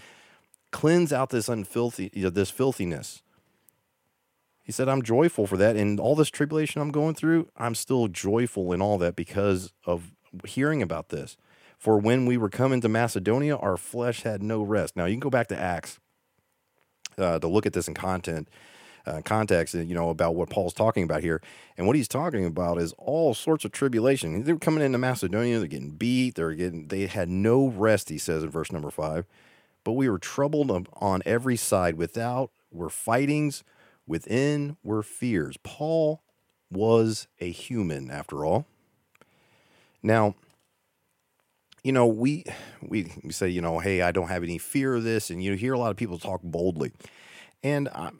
cleanse 0.75 1.12
out 1.12 1.31
this 1.31 1.49
unfilthy, 1.49 2.11
you 2.12 2.25
know, 2.25 2.31
this 2.31 2.50
filthiness. 2.50 3.23
He 4.64 4.73
said, 4.73 4.88
I'm 4.88 5.02
joyful 5.02 5.47
for 5.47 5.57
that. 5.57 5.76
And 5.76 6.00
all 6.00 6.16
this 6.16 6.31
tribulation 6.31 6.83
I'm 6.83 6.90
going 6.90 7.14
through, 7.14 7.49
I'm 7.57 7.76
still 7.76 8.09
joyful 8.09 8.73
in 8.73 8.83
all 8.83 8.99
that 8.99 9.14
because 9.14 9.73
of 9.87 10.11
hearing 10.45 10.83
about 10.83 11.11
this. 11.11 11.37
For 11.78 11.97
when 11.97 12.26
we 12.26 12.37
were 12.37 12.49
coming 12.49 12.81
to 12.81 12.88
Macedonia, 12.88 13.54
our 13.54 13.76
flesh 13.76 14.23
had 14.23 14.43
no 14.43 14.62
rest. 14.62 14.97
Now, 14.97 15.04
you 15.04 15.14
can 15.14 15.21
go 15.21 15.31
back 15.31 15.47
to 15.49 15.57
Acts 15.57 16.00
uh, 17.16 17.38
to 17.38 17.47
look 17.47 17.66
at 17.66 17.73
this 17.73 17.87
in 17.87 17.95
content. 17.95 18.49
Uh, 19.07 19.21
context, 19.25 19.75
you 19.75 19.95
know, 19.95 20.09
about 20.11 20.35
what 20.35 20.50
Paul's 20.50 20.75
talking 20.75 21.04
about 21.04 21.23
here. 21.23 21.40
And 21.76 21.87
what 21.87 21.95
he's 21.95 22.09
talking 22.09 22.47
about 22.47 22.78
is 22.78 22.93
all 22.99 23.33
sorts 23.33 23.64
of 23.64 23.71
tribulation. 23.71 24.43
They're 24.43 24.57
coming 24.57 24.83
into 24.83 24.99
Macedonia, 24.99 25.61
they're 25.61 25.69
getting 25.69 25.90
beat, 25.90 26.35
they're 26.35 26.54
getting, 26.54 26.88
they 26.88 27.07
had 27.07 27.28
no 27.28 27.69
rest, 27.69 28.09
he 28.09 28.19
says 28.19 28.43
in 28.43 28.50
verse 28.50 28.73
number 28.73 28.90
five. 28.90 29.26
But 29.85 29.93
we 29.93 30.09
were 30.09 30.19
troubled 30.19 30.88
on 30.95 31.23
every 31.25 31.57
side. 31.57 31.97
Without 31.97 32.50
were 32.73 32.91
fightings, 32.91 33.62
within 34.07 34.76
were 34.83 35.03
fears. 35.03 35.57
Paul 35.62 36.23
was 36.71 37.29
a 37.38 37.50
human 37.50 38.11
after 38.11 38.45
all. 38.45 38.67
Now, 40.03 40.35
you 41.83 41.93
know, 41.93 42.07
we, 42.07 42.45
we 42.83 43.11
say, 43.31 43.49
you 43.49 43.61
know, 43.61 43.79
hey, 43.79 44.00
I 44.03 44.11
don't 44.11 44.29
have 44.29 44.43
any 44.43 44.59
fear 44.59 44.95
of 44.95 45.05
this, 45.05 45.31
and 45.31 45.43
you 45.43 45.53
hear 45.53 45.75
a 45.75 45.79
lot 45.79 45.91
of 45.91 45.97
people 45.97 46.19
talk 46.19 46.41
boldly, 46.43 46.93
and 47.62 47.88
I, 47.88 48.11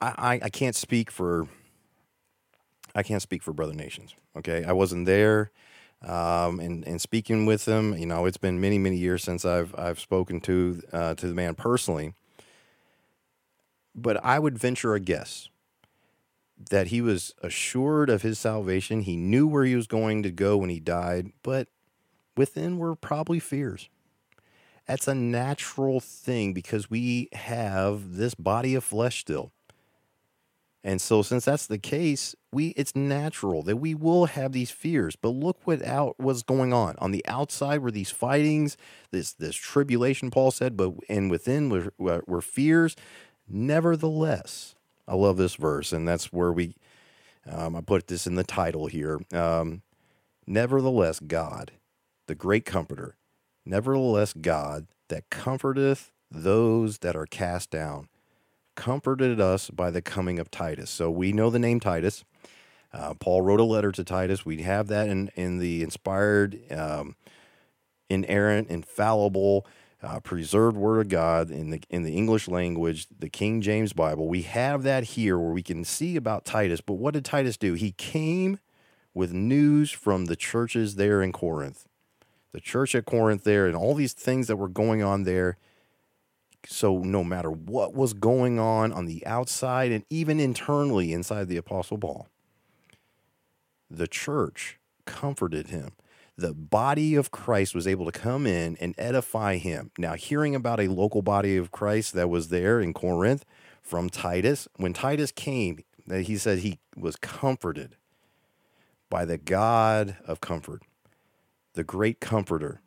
I, 0.00 0.40
I 0.42 0.48
can't 0.50 0.74
speak 0.74 1.10
for, 1.10 1.46
I 2.94 3.02
can't 3.04 3.22
speak 3.22 3.42
for 3.42 3.52
brother 3.52 3.74
nations. 3.74 4.14
Okay, 4.36 4.64
I 4.64 4.72
wasn't 4.72 5.06
there, 5.06 5.52
um, 6.02 6.60
and 6.60 6.86
and 6.86 7.00
speaking 7.00 7.46
with 7.46 7.66
him. 7.66 7.96
you 7.96 8.06
know, 8.06 8.26
it's 8.26 8.36
been 8.36 8.60
many 8.60 8.78
many 8.78 8.96
years 8.96 9.22
since 9.22 9.44
I've 9.44 9.74
I've 9.78 10.00
spoken 10.00 10.40
to 10.42 10.82
uh, 10.92 11.14
to 11.14 11.26
the 11.26 11.34
man 11.34 11.54
personally, 11.54 12.14
but 13.94 14.22
I 14.24 14.38
would 14.38 14.58
venture 14.58 14.94
a 14.94 15.00
guess 15.00 15.48
that 16.70 16.88
he 16.88 17.00
was 17.00 17.34
assured 17.42 18.08
of 18.08 18.22
his 18.22 18.38
salvation. 18.38 19.02
He 19.02 19.16
knew 19.16 19.46
where 19.46 19.64
he 19.64 19.76
was 19.76 19.86
going 19.86 20.22
to 20.22 20.30
go 20.30 20.56
when 20.56 20.70
he 20.70 20.80
died, 20.80 21.32
but 21.42 21.68
within 22.36 22.78
were 22.78 22.94
probably 22.94 23.38
fears. 23.38 23.88
That's 24.86 25.08
a 25.08 25.14
natural 25.14 26.00
thing 26.00 26.52
because 26.52 26.88
we 26.88 27.28
have 27.32 28.14
this 28.14 28.34
body 28.34 28.74
of 28.74 28.84
flesh 28.84 29.20
still. 29.20 29.52
And 30.86 31.00
so 31.00 31.20
since 31.20 31.44
that's 31.44 31.66
the 31.66 31.78
case, 31.78 32.36
we 32.52 32.68
it's 32.68 32.94
natural 32.94 33.64
that 33.64 33.78
we 33.78 33.92
will 33.92 34.26
have 34.26 34.52
these 34.52 34.70
fears. 34.70 35.16
But 35.16 35.30
look 35.30 35.58
what 35.64 35.84
out 35.84 36.14
what's 36.18 36.44
going 36.44 36.72
on. 36.72 36.94
On 36.98 37.10
the 37.10 37.26
outside 37.26 37.80
were 37.80 37.90
these 37.90 38.12
fightings, 38.12 38.76
this 39.10 39.32
this 39.32 39.56
tribulation 39.56 40.30
Paul 40.30 40.52
said, 40.52 40.76
but 40.76 40.92
and 41.08 41.28
within 41.28 41.70
were, 41.98 42.22
were 42.28 42.40
fears. 42.40 42.94
Nevertheless, 43.48 44.76
I 45.08 45.16
love 45.16 45.38
this 45.38 45.56
verse, 45.56 45.92
and 45.92 46.06
that's 46.06 46.32
where 46.32 46.52
we 46.52 46.76
um, 47.50 47.74
I 47.74 47.80
put 47.80 48.06
this 48.06 48.28
in 48.28 48.36
the 48.36 48.44
title 48.44 48.86
here. 48.86 49.18
Um, 49.32 49.82
Nevertheless, 50.46 51.18
God 51.18 51.72
the 52.28 52.36
great 52.36 52.64
comforter. 52.64 53.16
Nevertheless, 53.64 54.32
God 54.32 54.86
that 55.08 55.30
comforteth 55.30 56.12
those 56.30 56.98
that 56.98 57.16
are 57.16 57.26
cast 57.26 57.70
down, 57.70 58.08
comforted 58.76 59.40
us 59.40 59.70
by 59.70 59.90
the 59.90 60.02
coming 60.02 60.38
of 60.38 60.50
Titus. 60.50 60.90
So 60.90 61.10
we 61.10 61.32
know 61.32 61.50
the 61.50 61.58
name 61.58 61.80
Titus. 61.80 62.24
Uh, 62.92 63.14
Paul 63.14 63.42
wrote 63.42 63.60
a 63.60 63.64
letter 63.64 63.90
to 63.92 64.04
Titus. 64.04 64.46
We 64.46 64.62
have 64.62 64.86
that 64.88 65.08
in, 65.08 65.30
in 65.34 65.58
the 65.58 65.82
inspired, 65.82 66.60
um, 66.70 67.16
inerrant, 68.08 68.68
infallible, 68.68 69.66
uh, 70.02 70.20
preserved 70.20 70.76
Word 70.76 71.00
of 71.00 71.08
God 71.08 71.50
in 71.50 71.70
the 71.70 71.82
in 71.90 72.04
the 72.04 72.16
English 72.16 72.46
language, 72.46 73.08
the 73.18 73.28
King 73.28 73.60
James 73.60 73.92
Bible. 73.92 74.28
We 74.28 74.42
have 74.42 74.82
that 74.84 75.04
here 75.04 75.38
where 75.38 75.50
we 75.50 75.62
can 75.62 75.84
see 75.84 76.16
about 76.16 76.44
Titus. 76.44 76.80
But 76.80 76.94
what 76.94 77.14
did 77.14 77.24
Titus 77.24 77.56
do? 77.56 77.72
He 77.72 77.92
came 77.92 78.60
with 79.14 79.32
news 79.32 79.90
from 79.90 80.26
the 80.26 80.36
churches 80.36 80.94
there 80.94 81.22
in 81.22 81.32
Corinth 81.32 81.86
the 82.56 82.60
church 82.62 82.94
at 82.94 83.04
Corinth 83.04 83.44
there, 83.44 83.66
and 83.66 83.76
all 83.76 83.92
these 83.92 84.14
things 84.14 84.46
that 84.46 84.56
were 84.56 84.66
going 84.66 85.02
on 85.02 85.24
there. 85.24 85.58
So, 86.66 86.98
no 86.98 87.22
matter 87.22 87.50
what 87.50 87.94
was 87.94 88.12
going 88.12 88.58
on 88.58 88.92
on 88.92 89.06
the 89.06 89.24
outside 89.26 89.92
and 89.92 90.04
even 90.10 90.40
internally 90.40 91.12
inside 91.12 91.48
the 91.48 91.56
Apostle 91.56 91.98
Paul, 91.98 92.28
the 93.90 94.08
church 94.08 94.78
comforted 95.04 95.68
him. 95.68 95.92
The 96.36 96.52
body 96.52 97.14
of 97.14 97.30
Christ 97.30 97.74
was 97.74 97.86
able 97.86 98.04
to 98.04 98.12
come 98.12 98.46
in 98.46 98.76
and 98.78 98.94
edify 98.98 99.56
him. 99.56 99.90
Now, 99.96 100.14
hearing 100.14 100.54
about 100.54 100.80
a 100.80 100.88
local 100.88 101.22
body 101.22 101.56
of 101.56 101.70
Christ 101.70 102.12
that 102.12 102.28
was 102.28 102.48
there 102.48 102.80
in 102.80 102.92
Corinth 102.92 103.44
from 103.80 104.10
Titus, 104.10 104.68
when 104.76 104.92
Titus 104.92 105.32
came, 105.32 105.78
he 106.10 106.36
said 106.36 106.58
he 106.58 106.78
was 106.94 107.16
comforted 107.16 107.96
by 109.08 109.24
the 109.24 109.38
God 109.38 110.16
of 110.26 110.40
comfort 110.40 110.82
the 111.76 111.84
great 111.84 112.20
comforter. 112.20 112.80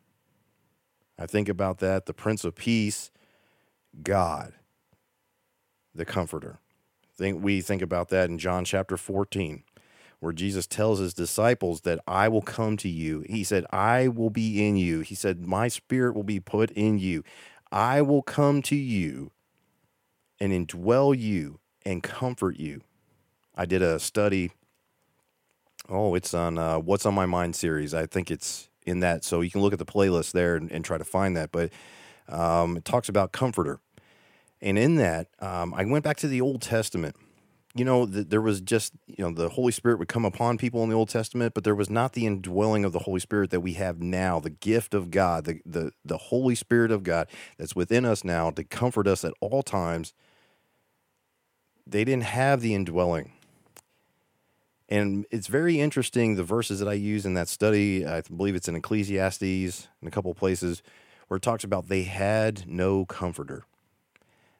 I 1.18 1.24
think 1.24 1.48
about 1.48 1.78
that, 1.78 2.06
the 2.06 2.12
Prince 2.12 2.44
of 2.44 2.54
Peace, 2.54 3.10
God, 4.02 4.54
the 5.94 6.04
comforter. 6.04 6.58
Think 7.16 7.42
we 7.42 7.60
think 7.60 7.82
about 7.82 8.08
that 8.08 8.30
in 8.30 8.38
John 8.38 8.64
chapter 8.64 8.96
14, 8.96 9.62
where 10.20 10.32
Jesus 10.32 10.66
tells 10.66 10.98
his 10.98 11.12
disciples 11.12 11.82
that 11.82 12.00
I 12.06 12.28
will 12.28 12.42
come 12.42 12.76
to 12.78 12.88
you. 12.88 13.24
He 13.28 13.44
said, 13.44 13.66
I 13.70 14.08
will 14.08 14.30
be 14.30 14.66
in 14.66 14.76
you. 14.76 15.00
He 15.00 15.14
said, 15.14 15.46
My 15.46 15.68
spirit 15.68 16.14
will 16.14 16.22
be 16.22 16.40
put 16.40 16.70
in 16.70 16.98
you. 16.98 17.22
I 17.70 18.02
will 18.02 18.22
come 18.22 18.62
to 18.62 18.76
you 18.76 19.32
and 20.40 20.52
indwell 20.52 21.16
you 21.16 21.60
and 21.84 22.02
comfort 22.02 22.56
you. 22.58 22.80
I 23.54 23.66
did 23.66 23.82
a 23.82 23.98
study. 23.98 24.52
Oh, 25.88 26.14
it's 26.14 26.32
on 26.32 26.56
uh, 26.56 26.78
What's 26.78 27.04
on 27.04 27.14
My 27.14 27.26
Mind 27.26 27.54
series. 27.54 27.92
I 27.92 28.06
think 28.06 28.30
it's 28.30 28.70
in 28.86 29.00
that. 29.00 29.24
So 29.24 29.40
you 29.40 29.50
can 29.50 29.60
look 29.60 29.72
at 29.72 29.78
the 29.78 29.84
playlist 29.84 30.32
there 30.32 30.56
and, 30.56 30.70
and 30.72 30.84
try 30.84 30.98
to 30.98 31.04
find 31.04 31.36
that. 31.36 31.52
But 31.52 31.70
um, 32.30 32.76
it 32.76 32.84
talks 32.84 33.08
about 33.08 33.32
comforter. 33.32 33.80
And 34.62 34.78
in 34.78 34.96
that, 34.96 35.28
um, 35.40 35.74
I 35.74 35.84
went 35.84 36.04
back 36.04 36.18
to 36.18 36.28
the 36.28 36.40
Old 36.40 36.62
Testament. 36.62 37.16
You 37.74 37.84
know, 37.84 38.04
the, 38.04 38.24
there 38.24 38.42
was 38.42 38.60
just, 38.60 38.92
you 39.06 39.24
know, 39.24 39.32
the 39.32 39.48
Holy 39.48 39.72
Spirit 39.72 39.98
would 40.00 40.08
come 40.08 40.24
upon 40.24 40.58
people 40.58 40.82
in 40.82 40.90
the 40.90 40.96
Old 40.96 41.08
Testament, 41.08 41.54
but 41.54 41.64
there 41.64 41.74
was 41.74 41.88
not 41.88 42.12
the 42.12 42.26
indwelling 42.26 42.84
of 42.84 42.92
the 42.92 43.00
Holy 43.00 43.20
Spirit 43.20 43.50
that 43.50 43.60
we 43.60 43.74
have 43.74 44.00
now, 44.00 44.40
the 44.40 44.50
gift 44.50 44.92
of 44.92 45.10
God, 45.10 45.44
the, 45.44 45.60
the, 45.64 45.92
the 46.04 46.18
Holy 46.18 46.54
Spirit 46.54 46.90
of 46.90 47.04
God 47.04 47.28
that's 47.58 47.76
within 47.76 48.04
us 48.04 48.24
now 48.24 48.50
to 48.50 48.64
comfort 48.64 49.06
us 49.06 49.24
at 49.24 49.32
all 49.40 49.62
times. 49.62 50.12
They 51.86 52.04
didn't 52.04 52.24
have 52.24 52.60
the 52.60 52.74
indwelling. 52.74 53.32
And 54.88 55.24
it's 55.30 55.46
very 55.46 55.80
interesting 55.80 56.34
the 56.34 56.42
verses 56.42 56.80
that 56.80 56.88
I 56.88 56.94
use 56.94 57.24
in 57.24 57.34
that 57.34 57.48
study. 57.48 58.04
I 58.04 58.22
believe 58.22 58.56
it's 58.56 58.68
in 58.68 58.74
Ecclesiastes 58.74 59.42
in 60.02 60.08
a 60.08 60.10
couple 60.10 60.34
places 60.34 60.82
where 61.30 61.36
it 61.36 61.42
talks 61.42 61.62
about 61.62 61.86
they 61.86 62.02
had 62.02 62.68
no 62.68 63.04
comforter. 63.04 63.62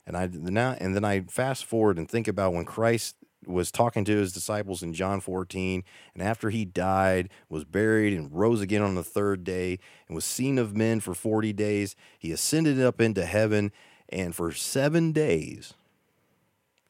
And 0.07 0.17
I 0.17 0.29
now 0.33 0.77
and 0.79 0.95
then 0.95 1.05
I 1.05 1.23
fast 1.23 1.65
forward 1.65 1.99
and 1.99 2.09
think 2.09 2.29
about 2.29 2.53
when 2.53 2.65
Christ 2.65 3.17
was 3.45 3.73
talking 3.73 4.05
to 4.05 4.17
his 4.17 4.33
disciples 4.33 4.81
in 4.81 4.95
John 4.95 5.21
14, 5.21 5.83
and 6.15 6.23
after 6.23 6.51
he 6.51 6.65
died, 6.65 7.29
was 7.49 7.65
buried 7.65 8.17
and 8.17 8.33
rose 8.33 8.61
again 8.61 8.83
on 8.83 8.95
the 8.95 9.03
third 9.03 9.43
day, 9.43 9.81
and 10.07 10.15
was 10.15 10.25
seen 10.25 10.59
of 10.59 10.77
men 10.77 11.01
for 11.01 11.13
40 11.13 11.53
days, 11.55 11.97
he 12.17 12.31
ascended 12.31 12.81
up 12.81 13.01
into 13.01 13.25
heaven, 13.25 13.73
and 14.09 14.33
for 14.33 14.53
seven 14.53 15.11
days 15.11 15.75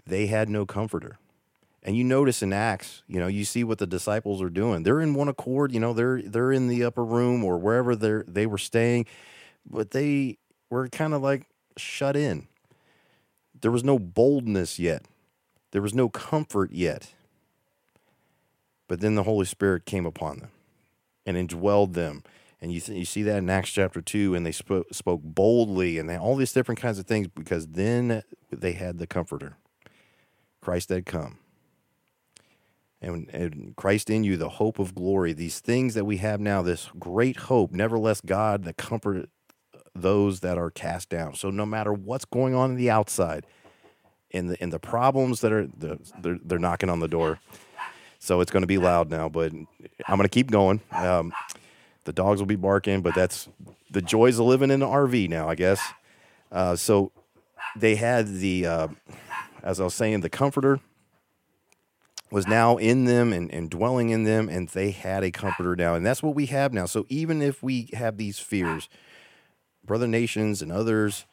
they 0.04 0.26
had 0.26 0.50
no 0.50 0.66
comforter. 0.66 1.16
And 1.82 1.96
you 1.96 2.04
notice 2.04 2.42
in 2.42 2.52
Acts, 2.52 3.02
you 3.06 3.18
know, 3.18 3.28
you 3.28 3.46
see 3.46 3.64
what 3.64 3.78
the 3.78 3.86
disciples 3.86 4.42
are 4.42 4.50
doing. 4.50 4.82
They're 4.82 5.00
in 5.00 5.14
one 5.14 5.28
accord, 5.28 5.72
you 5.72 5.80
know, 5.80 5.94
they're 5.94 6.20
they're 6.20 6.52
in 6.52 6.68
the 6.68 6.84
upper 6.84 7.04
room 7.04 7.42
or 7.42 7.56
wherever 7.56 7.96
they 7.96 8.20
they 8.28 8.44
were 8.44 8.58
staying, 8.58 9.06
but 9.68 9.90
they 9.90 10.38
were 10.70 10.88
kind 10.88 11.14
of 11.14 11.22
like 11.22 11.46
shut 11.76 12.16
in. 12.16 12.48
There 13.60 13.70
was 13.70 13.84
no 13.84 13.98
boldness 13.98 14.78
yet. 14.78 15.04
There 15.72 15.82
was 15.82 15.94
no 15.94 16.08
comfort 16.08 16.72
yet. 16.72 17.12
But 18.88 19.00
then 19.00 19.14
the 19.14 19.22
Holy 19.22 19.46
Spirit 19.46 19.86
came 19.86 20.06
upon 20.06 20.40
them 20.40 20.50
and 21.24 21.36
indwelled 21.36 21.92
them. 21.92 22.22
And 22.60 22.72
you, 22.72 22.80
th- 22.80 22.98
you 22.98 23.04
see 23.04 23.22
that 23.22 23.38
in 23.38 23.48
Acts 23.48 23.70
chapter 23.70 24.02
2, 24.02 24.34
and 24.34 24.44
they 24.44 24.52
spoke, 24.52 24.92
spoke 24.92 25.22
boldly 25.22 25.98
and 25.98 26.08
they, 26.08 26.16
all 26.16 26.36
these 26.36 26.52
different 26.52 26.80
kinds 26.80 26.98
of 26.98 27.06
things 27.06 27.28
because 27.28 27.68
then 27.68 28.22
they 28.50 28.72
had 28.72 28.98
the 28.98 29.06
Comforter. 29.06 29.56
Christ 30.60 30.90
had 30.90 31.06
come. 31.06 31.38
And, 33.00 33.30
and 33.30 33.74
Christ 33.76 34.10
in 34.10 34.24
you, 34.24 34.36
the 34.36 34.50
hope 34.50 34.78
of 34.78 34.94
glory, 34.94 35.32
these 35.32 35.60
things 35.60 35.94
that 35.94 36.04
we 36.04 36.18
have 36.18 36.38
now, 36.38 36.60
this 36.60 36.90
great 36.98 37.36
hope, 37.36 37.72
nevertheless, 37.72 38.20
God 38.20 38.64
the 38.64 38.74
comfort 38.74 39.30
those 39.94 40.40
that 40.40 40.58
are 40.58 40.70
cast 40.70 41.08
down. 41.08 41.34
So 41.34 41.50
no 41.50 41.66
matter 41.66 41.92
what's 41.92 42.24
going 42.24 42.54
on 42.54 42.70
in 42.70 42.76
the 42.76 42.90
outside, 42.90 43.46
in 44.30 44.46
the 44.46 44.62
in 44.62 44.70
the 44.70 44.78
problems 44.78 45.40
that 45.40 45.52
are 45.52 45.66
the, 45.66 45.98
they're 46.20 46.38
they're 46.44 46.58
knocking 46.58 46.88
on 46.88 47.00
the 47.00 47.08
door. 47.08 47.40
So 48.18 48.40
it's 48.40 48.50
going 48.50 48.62
to 48.62 48.66
be 48.66 48.78
loud 48.78 49.10
now, 49.10 49.28
but 49.28 49.52
I'm 49.52 50.16
going 50.16 50.22
to 50.22 50.28
keep 50.28 50.50
going. 50.50 50.80
Um, 50.92 51.32
the 52.04 52.12
dogs 52.12 52.40
will 52.40 52.46
be 52.46 52.56
barking, 52.56 53.00
but 53.00 53.14
that's 53.14 53.48
the 53.90 54.02
joys 54.02 54.38
of 54.38 54.46
living 54.46 54.70
in 54.70 54.82
an 54.82 54.88
RV 54.88 55.28
now, 55.28 55.48
I 55.48 55.54
guess. 55.54 55.80
Uh, 56.52 56.76
so 56.76 57.12
they 57.76 57.94
had 57.96 58.28
the, 58.28 58.66
uh, 58.66 58.88
as 59.62 59.80
I 59.80 59.84
was 59.84 59.94
saying, 59.94 60.20
the 60.20 60.28
comforter 60.28 60.80
was 62.30 62.46
now 62.46 62.76
in 62.76 63.06
them 63.06 63.32
and, 63.32 63.52
and 63.52 63.70
dwelling 63.70 64.10
in 64.10 64.24
them, 64.24 64.48
and 64.48 64.68
they 64.68 64.90
had 64.90 65.24
a 65.24 65.30
comforter 65.30 65.74
now. 65.74 65.94
And 65.94 66.04
that's 66.04 66.22
what 66.22 66.34
we 66.34 66.46
have 66.46 66.72
now. 66.72 66.86
So 66.86 67.06
even 67.08 67.42
if 67.42 67.62
we 67.62 67.88
have 67.94 68.16
these 68.16 68.38
fears, 68.38 68.88
brother 69.90 70.06
nations 70.06 70.62
and 70.62 70.70
others 70.70 71.26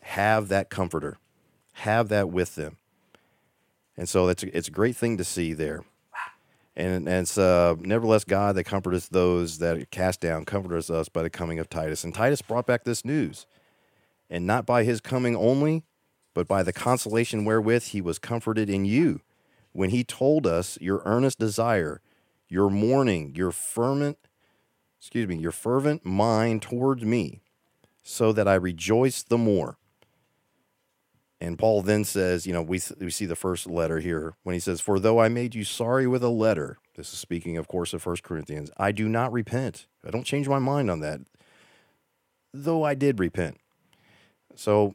have 0.00 0.48
that 0.48 0.68
comforter, 0.68 1.18
have 1.74 2.08
that 2.08 2.28
with 2.28 2.56
them. 2.56 2.78
And 3.96 4.08
so 4.08 4.26
it's 4.26 4.42
a, 4.42 4.58
it's 4.58 4.66
a 4.66 4.72
great 4.72 4.96
thing 4.96 5.18
to 5.18 5.22
see 5.22 5.52
there. 5.52 5.84
And, 6.74 7.06
and 7.06 7.22
it's 7.22 7.38
uh, 7.38 7.76
nevertheless 7.78 8.24
God 8.24 8.56
that 8.56 8.64
comforteth 8.64 9.08
those 9.10 9.58
that 9.58 9.76
are 9.76 9.84
cast 9.84 10.20
down, 10.20 10.44
comforteth 10.44 10.90
us 10.90 11.08
by 11.08 11.22
the 11.22 11.30
coming 11.30 11.60
of 11.60 11.70
Titus. 11.70 12.02
And 12.02 12.12
Titus 12.12 12.42
brought 12.42 12.66
back 12.66 12.82
this 12.82 13.04
news, 13.04 13.46
and 14.28 14.48
not 14.48 14.66
by 14.66 14.82
his 14.82 15.00
coming 15.00 15.36
only, 15.36 15.84
but 16.34 16.48
by 16.48 16.64
the 16.64 16.72
consolation 16.72 17.44
wherewith 17.44 17.84
he 17.84 18.00
was 18.00 18.18
comforted 18.18 18.68
in 18.68 18.84
you, 18.84 19.20
when 19.70 19.90
he 19.90 20.02
told 20.02 20.44
us 20.44 20.76
your 20.80 21.02
earnest 21.04 21.38
desire, 21.38 22.00
your 22.48 22.68
mourning, 22.68 23.32
your 23.36 23.52
fervent, 23.52 24.18
excuse 24.98 25.28
me, 25.28 25.36
your 25.36 25.52
fervent 25.52 26.04
mind 26.04 26.60
towards 26.60 27.04
me, 27.04 27.42
so 28.04 28.32
that 28.32 28.46
I 28.46 28.54
rejoice 28.54 29.22
the 29.22 29.38
more. 29.38 29.78
And 31.40 31.58
Paul 31.58 31.82
then 31.82 32.04
says, 32.04 32.46
you 32.46 32.52
know, 32.52 32.62
we, 32.62 32.80
we 33.00 33.10
see 33.10 33.26
the 33.26 33.34
first 33.34 33.66
letter 33.66 33.98
here 33.98 34.34
when 34.44 34.54
he 34.54 34.60
says, 34.60 34.80
For 34.80 35.00
though 35.00 35.18
I 35.18 35.28
made 35.28 35.54
you 35.54 35.64
sorry 35.64 36.06
with 36.06 36.22
a 36.22 36.28
letter, 36.28 36.78
this 36.96 37.12
is 37.12 37.18
speaking, 37.18 37.56
of 37.56 37.66
course, 37.66 37.92
of 37.92 38.02
First 38.02 38.22
Corinthians, 38.22 38.70
I 38.76 38.92
do 38.92 39.08
not 39.08 39.32
repent. 39.32 39.86
I 40.06 40.10
don't 40.10 40.24
change 40.24 40.48
my 40.48 40.58
mind 40.58 40.90
on 40.90 41.00
that, 41.00 41.20
though 42.52 42.84
I 42.84 42.94
did 42.94 43.18
repent. 43.18 43.58
So, 44.54 44.94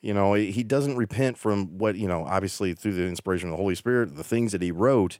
you 0.00 0.14
know, 0.14 0.34
he 0.34 0.62
doesn't 0.62 0.96
repent 0.96 1.36
from 1.36 1.78
what, 1.78 1.96
you 1.96 2.08
know, 2.08 2.24
obviously 2.24 2.72
through 2.72 2.94
the 2.94 3.06
inspiration 3.06 3.48
of 3.48 3.52
the 3.52 3.62
Holy 3.62 3.74
Spirit, 3.74 4.16
the 4.16 4.24
things 4.24 4.52
that 4.52 4.62
he 4.62 4.70
wrote. 4.70 5.18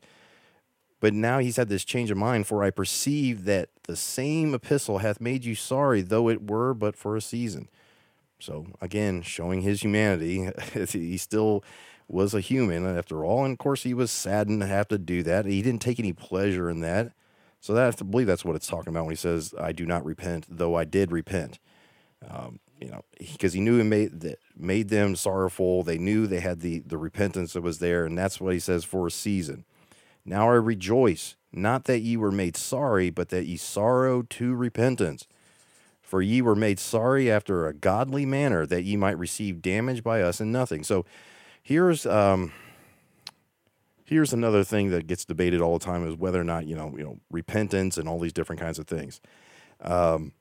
But 1.00 1.12
now 1.12 1.38
he's 1.38 1.56
had 1.56 1.68
this 1.68 1.84
change 1.84 2.10
of 2.10 2.16
mind, 2.16 2.46
for 2.46 2.62
I 2.62 2.70
perceive 2.70 3.44
that 3.44 3.68
the 3.84 3.96
same 3.96 4.54
epistle 4.54 4.98
hath 4.98 5.20
made 5.20 5.44
you 5.44 5.54
sorry, 5.54 6.00
though 6.00 6.28
it 6.28 6.48
were 6.48 6.74
but 6.74 6.96
for 6.96 7.16
a 7.16 7.20
season. 7.20 7.68
So 8.38 8.66
again, 8.80 9.22
showing 9.22 9.62
his 9.62 9.82
humanity, 9.82 10.50
he 10.88 11.16
still 11.18 11.62
was 12.08 12.34
a 12.34 12.40
human 12.40 12.86
after 12.86 13.24
all. 13.24 13.44
And 13.44 13.52
of 13.52 13.58
course, 13.58 13.82
he 13.82 13.94
was 13.94 14.10
saddened 14.10 14.60
to 14.60 14.66
have 14.66 14.88
to 14.88 14.98
do 14.98 15.22
that. 15.24 15.44
He 15.44 15.62
didn't 15.62 15.82
take 15.82 15.98
any 15.98 16.12
pleasure 16.12 16.70
in 16.70 16.80
that. 16.80 17.12
So 17.60 17.74
that 17.74 17.82
I 17.82 17.86
have 17.86 17.96
to 17.96 18.04
believe 18.04 18.26
that's 18.26 18.44
what 18.44 18.54
it's 18.54 18.68
talking 18.68 18.90
about 18.90 19.06
when 19.06 19.12
he 19.12 19.16
says, 19.16 19.52
"I 19.58 19.72
do 19.72 19.86
not 19.86 20.04
repent, 20.04 20.46
though 20.48 20.76
I 20.76 20.84
did 20.84 21.10
repent." 21.10 21.58
Um, 22.28 22.60
you 22.80 22.88
know, 22.88 23.02
because 23.18 23.54
he, 23.54 23.58
he 23.58 23.64
knew 23.64 23.80
it 23.80 23.84
made 23.84 24.20
that 24.20 24.38
made 24.56 24.88
them 24.88 25.16
sorrowful. 25.16 25.82
They 25.82 25.98
knew 25.98 26.26
they 26.26 26.40
had 26.40 26.60
the 26.60 26.80
the 26.80 26.98
repentance 26.98 27.54
that 27.54 27.62
was 27.62 27.78
there, 27.78 28.04
and 28.04 28.16
that's 28.16 28.40
what 28.40 28.52
he 28.52 28.60
says 28.60 28.84
for 28.84 29.06
a 29.06 29.10
season. 29.10 29.64
Now 30.26 30.50
I 30.50 30.54
rejoice, 30.54 31.36
not 31.52 31.84
that 31.84 32.00
ye 32.00 32.16
were 32.16 32.32
made 32.32 32.56
sorry, 32.56 33.10
but 33.10 33.28
that 33.28 33.46
ye 33.46 33.56
sorrow 33.56 34.22
to 34.22 34.54
repentance. 34.54 35.26
For 36.02 36.20
ye 36.20 36.42
were 36.42 36.56
made 36.56 36.78
sorry 36.78 37.30
after 37.30 37.66
a 37.66 37.72
godly 37.72 38.26
manner, 38.26 38.66
that 38.66 38.82
ye 38.82 38.96
might 38.96 39.18
receive 39.18 39.62
damage 39.62 40.02
by 40.02 40.22
us 40.22 40.40
in 40.40 40.52
nothing. 40.52 40.84
So 40.84 41.04
here's 41.62 42.06
um, 42.06 42.52
here's 44.04 44.32
another 44.32 44.62
thing 44.64 44.90
that 44.90 45.06
gets 45.06 45.24
debated 45.24 45.60
all 45.60 45.78
the 45.78 45.84
time 45.84 46.06
is 46.06 46.16
whether 46.16 46.40
or 46.40 46.44
not 46.44 46.66
you 46.66 46.76
know 46.76 46.94
you 46.96 47.04
know 47.04 47.18
repentance 47.30 47.96
and 47.96 48.08
all 48.08 48.20
these 48.20 48.32
different 48.32 48.60
kinds 48.60 48.78
of 48.78 48.86
things. 48.86 49.20
Um, 49.80 50.32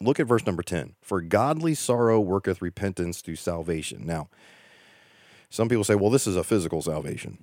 look 0.00 0.18
at 0.18 0.26
verse 0.26 0.46
number 0.46 0.62
ten. 0.62 0.94
For 1.00 1.20
godly 1.20 1.74
sorrow 1.74 2.20
worketh 2.20 2.60
repentance 2.60 3.22
to 3.22 3.36
salvation. 3.36 4.04
Now, 4.04 4.28
some 5.48 5.68
people 5.68 5.84
say, 5.84 5.94
well, 5.94 6.10
this 6.10 6.26
is 6.26 6.34
a 6.34 6.42
physical 6.42 6.82
salvation. 6.82 7.38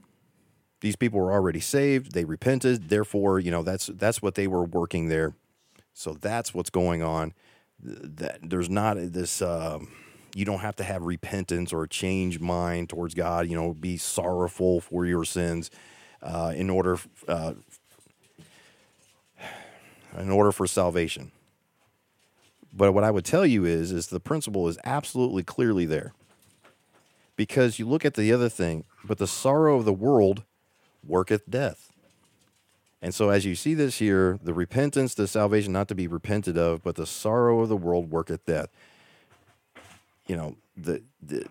These 0.82 0.96
people 0.96 1.20
were 1.20 1.32
already 1.32 1.60
saved; 1.60 2.14
they 2.14 2.26
repented. 2.26 2.90
Therefore, 2.90 3.40
you 3.40 3.52
know 3.52 3.64
that's 3.64 3.88
that's 3.88 4.22
what 4.22 4.36
they 4.36 4.48
were 4.48 4.64
working 4.64 5.10
there 5.10 5.34
so 6.00 6.14
that's 6.14 6.54
what's 6.54 6.70
going 6.70 7.04
on. 7.04 7.34
That 7.82 8.40
there's 8.42 8.70
not 8.70 8.96
this. 8.98 9.42
Uh, 9.42 9.80
you 10.34 10.46
don't 10.46 10.60
have 10.60 10.78
to 10.78 10.84
have 10.86 11.04
repentance 11.04 11.74
or 11.74 11.86
change 11.88 12.40
mind 12.40 12.88
towards 12.88 13.14
God. 13.14 13.50
You 13.50 13.58
know, 13.58 13.74
be 13.74 13.98
sorrowful 13.98 14.80
for 14.80 15.06
your 15.06 15.26
sins 15.26 15.70
uh, 16.22 16.54
in 16.56 16.70
order 16.70 16.98
uh, 17.28 17.54
in 20.18 20.30
order 20.30 20.54
for 20.54 20.68
salvation. 20.68 21.34
But 22.72 22.94
what 22.94 23.04
I 23.04 23.12
would 23.12 23.26
tell 23.26 23.46
you 23.46 23.66
is, 23.66 23.92
is 23.92 24.08
the 24.08 24.22
principle 24.22 24.70
is 24.70 24.78
absolutely 24.86 25.44
clearly 25.44 25.86
there. 25.86 26.14
Because 27.36 27.78
you 27.78 27.86
look 27.86 28.06
at 28.06 28.14
the 28.14 28.32
other 28.32 28.48
thing, 28.48 28.86
but 29.04 29.18
the 29.18 29.28
sorrow 29.28 29.78
of 29.78 29.84
the 29.84 29.94
world 29.94 30.44
worketh 31.06 31.50
death. 31.50 31.92
And 33.02 33.16
so, 33.16 33.30
as 33.30 33.46
you 33.46 33.56
see 33.56 33.74
this 33.74 34.00
here, 34.00 34.40
the 34.44 34.54
repentance, 34.54 35.14
the 35.14 35.28
salvation 35.28 35.72
not 35.72 35.88
to 35.88 35.96
be 35.96 36.08
repented 36.08 36.58
of, 36.58 36.84
but 36.84 36.96
the 36.96 37.06
sorrow 37.06 37.62
of 37.62 37.70
the 37.70 37.78
world 37.78 38.12
worketh 38.12 38.46
death. 38.46 38.68
You 40.28 40.36
know, 40.36 40.58
the 40.76 41.02
the 41.22 41.46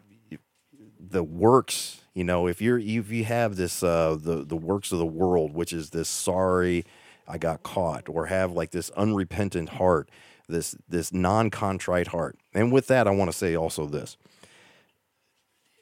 the 1.01 1.23
works. 1.23 2.03
You 2.15 2.25
know, 2.25 2.47
if 2.47 2.61
you're 2.61 2.79
if 2.79 3.11
you 3.11 3.25
have 3.25 3.57
this 3.57 3.83
uh, 3.83 4.19
the 4.21 4.45
the 4.45 4.57
works 4.57 4.93
of 4.93 4.99
the 4.99 5.07
world, 5.07 5.55
which 5.55 5.73
is 5.73 5.91
this 5.91 6.09
sorry, 6.09 6.85
I 7.27 7.39
got 7.39 7.63
caught, 7.63 8.09
or 8.09 8.27
have 8.27 8.53
like 8.53 8.71
this 8.71 8.91
unrepentant 8.91 9.71
heart, 9.71 10.11
this 10.49 10.77
this 10.87 11.13
non 11.15 11.49
contrite 11.49 12.09
heart. 12.09 12.39
And 12.53 12.71
with 12.73 12.89
that, 12.89 13.09
I 13.09 13.11
want 13.11 13.31
to 13.31 13.37
say 13.37 13.57
also 13.57 13.87
this 13.87 14.19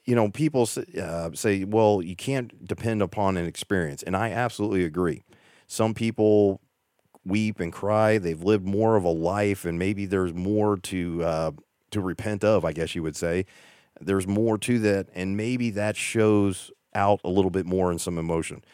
you 0.07 0.15
know, 0.15 0.31
people 0.31 0.69
uh, 1.01 1.31
say, 1.35 1.65
well, 1.65 2.01
you 2.01 2.15
can't 2.17 2.65
depend 2.65 3.03
upon 3.03 3.37
an 3.37 3.47
experience. 3.47 4.03
And 4.03 4.17
I 4.17 4.31
absolutely 4.31 4.85
agree. 4.85 5.25
Some 5.67 5.95
people 5.95 6.61
weep 7.25 7.59
and 7.59 7.73
cry. 7.73 8.19
They've 8.19 8.41
lived 8.41 8.65
more 8.65 8.97
of 8.97 9.05
a 9.05 9.11
life, 9.11 9.65
and 9.65 9.79
maybe 9.79 10.07
there's 10.07 10.33
more 10.33 10.77
to 10.77 11.25
uh, 11.25 11.51
to 11.91 12.01
repent 12.01 12.45
of. 12.45 12.65
I 12.65 12.73
guess 12.73 12.95
you 12.95 13.03
would 13.03 13.17
say 13.17 13.47
there's 14.01 14.27
more 14.29 14.59
to 14.59 14.79
that, 14.81 15.09
and 15.13 15.37
maybe 15.37 15.71
that 15.71 15.97
shows 15.97 16.71
out 16.95 17.21
a 17.25 17.29
little 17.29 17.51
bit 17.51 17.67
more 17.67 17.91
in 17.91 17.99
some 17.99 18.17
emotion. 18.17 18.65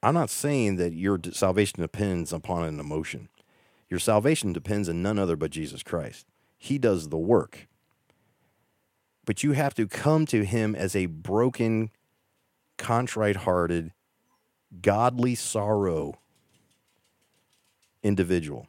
I'm 0.00 0.14
not 0.14 0.30
saying 0.30 0.76
that 0.76 0.92
your 0.92 1.18
salvation 1.32 1.80
depends 1.80 2.32
upon 2.32 2.62
an 2.62 2.78
emotion. 2.78 3.28
Your 3.90 3.98
salvation 3.98 4.52
depends 4.52 4.88
on 4.88 5.02
none 5.02 5.18
other 5.18 5.34
but 5.34 5.50
Jesus 5.50 5.82
Christ. 5.82 6.26
He 6.56 6.78
does 6.78 7.08
the 7.08 7.18
work. 7.18 7.66
But 9.28 9.42
you 9.42 9.52
have 9.52 9.74
to 9.74 9.86
come 9.86 10.24
to 10.24 10.42
him 10.42 10.74
as 10.74 10.96
a 10.96 11.04
broken, 11.04 11.90
contrite 12.78 13.36
hearted, 13.36 13.92
godly 14.80 15.34
sorrow 15.34 16.14
individual. 18.02 18.66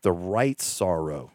The 0.00 0.10
right 0.10 0.58
sorrow 0.58 1.32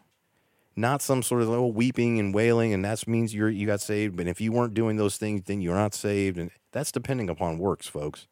not 0.74 1.00
some 1.00 1.22
sort 1.22 1.42
of 1.42 1.48
little 1.48 1.70
weeping 1.70 2.18
and 2.18 2.34
wailing, 2.34 2.74
and 2.74 2.84
that 2.84 3.06
means 3.06 3.32
you're 3.32 3.48
you 3.48 3.68
got 3.68 3.80
saved. 3.80 4.16
But 4.16 4.26
if 4.26 4.40
you 4.40 4.50
weren't 4.50 4.74
doing 4.74 4.96
those 4.96 5.16
things, 5.16 5.42
then 5.44 5.60
you're 5.60 5.76
not 5.76 5.94
saved, 5.94 6.36
and 6.36 6.50
that's 6.72 6.90
depending 6.90 7.30
upon 7.30 7.58
works, 7.58 7.86
folks. 7.86 8.26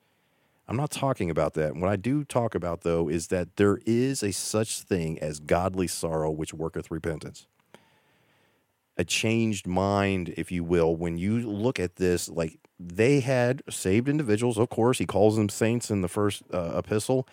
I'm 0.67 0.77
not 0.77 0.91
talking 0.91 1.31
about 1.31 1.55
that. 1.55 1.77
What 1.77 1.89
I 1.89 1.95
do 1.95 2.25
talk 2.25 2.57
about 2.57 2.81
though 2.81 3.09
is 3.09 3.29
that 3.29 3.55
there 3.55 3.79
is 3.87 4.25
a 4.25 4.33
such 4.33 4.81
thing 4.81 5.21
as 5.21 5.39
godly 5.39 5.87
sorrow 5.87 6.33
which 6.33 6.53
worketh 6.53 6.91
repentance. 6.91 7.47
A 8.97 9.05
changed 9.05 9.67
mind, 9.67 10.35
if 10.37 10.53
you 10.53 10.65
will, 10.65 10.95
when 10.95 11.17
you 11.17 11.41
look 11.41 11.81
at 11.81 11.97
this, 11.97 12.29
like 12.29 12.59
they 12.79 13.21
had 13.21 13.63
saved 13.71 14.09
individuals, 14.09 14.59
of 14.59 14.69
course, 14.69 14.99
he 14.99 15.07
calls 15.07 15.37
them 15.37 15.49
saints 15.49 15.91
in 15.91 16.03
the 16.03 16.09
first 16.09 16.43
uh, 16.53 16.73
epistle. 16.77 17.27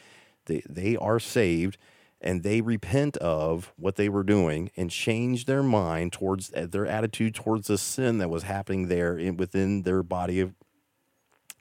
They, 0.45 0.63
they 0.69 0.95
are 0.95 1.19
saved 1.19 1.77
and 2.21 2.43
they 2.43 2.61
repent 2.61 3.17
of 3.17 3.71
what 3.77 3.95
they 3.95 4.09
were 4.09 4.23
doing 4.23 4.71
and 4.75 4.89
change 4.89 5.45
their 5.45 5.63
mind 5.63 6.11
towards 6.11 6.51
uh, 6.53 6.67
their 6.69 6.85
attitude 6.85 7.33
towards 7.33 7.67
the 7.67 7.77
sin 7.77 8.17
that 8.17 8.29
was 8.29 8.43
happening 8.43 8.87
there 8.87 9.17
in, 9.17 9.37
within 9.37 9.83
their 9.83 10.03
body 10.03 10.39
of 10.39 10.53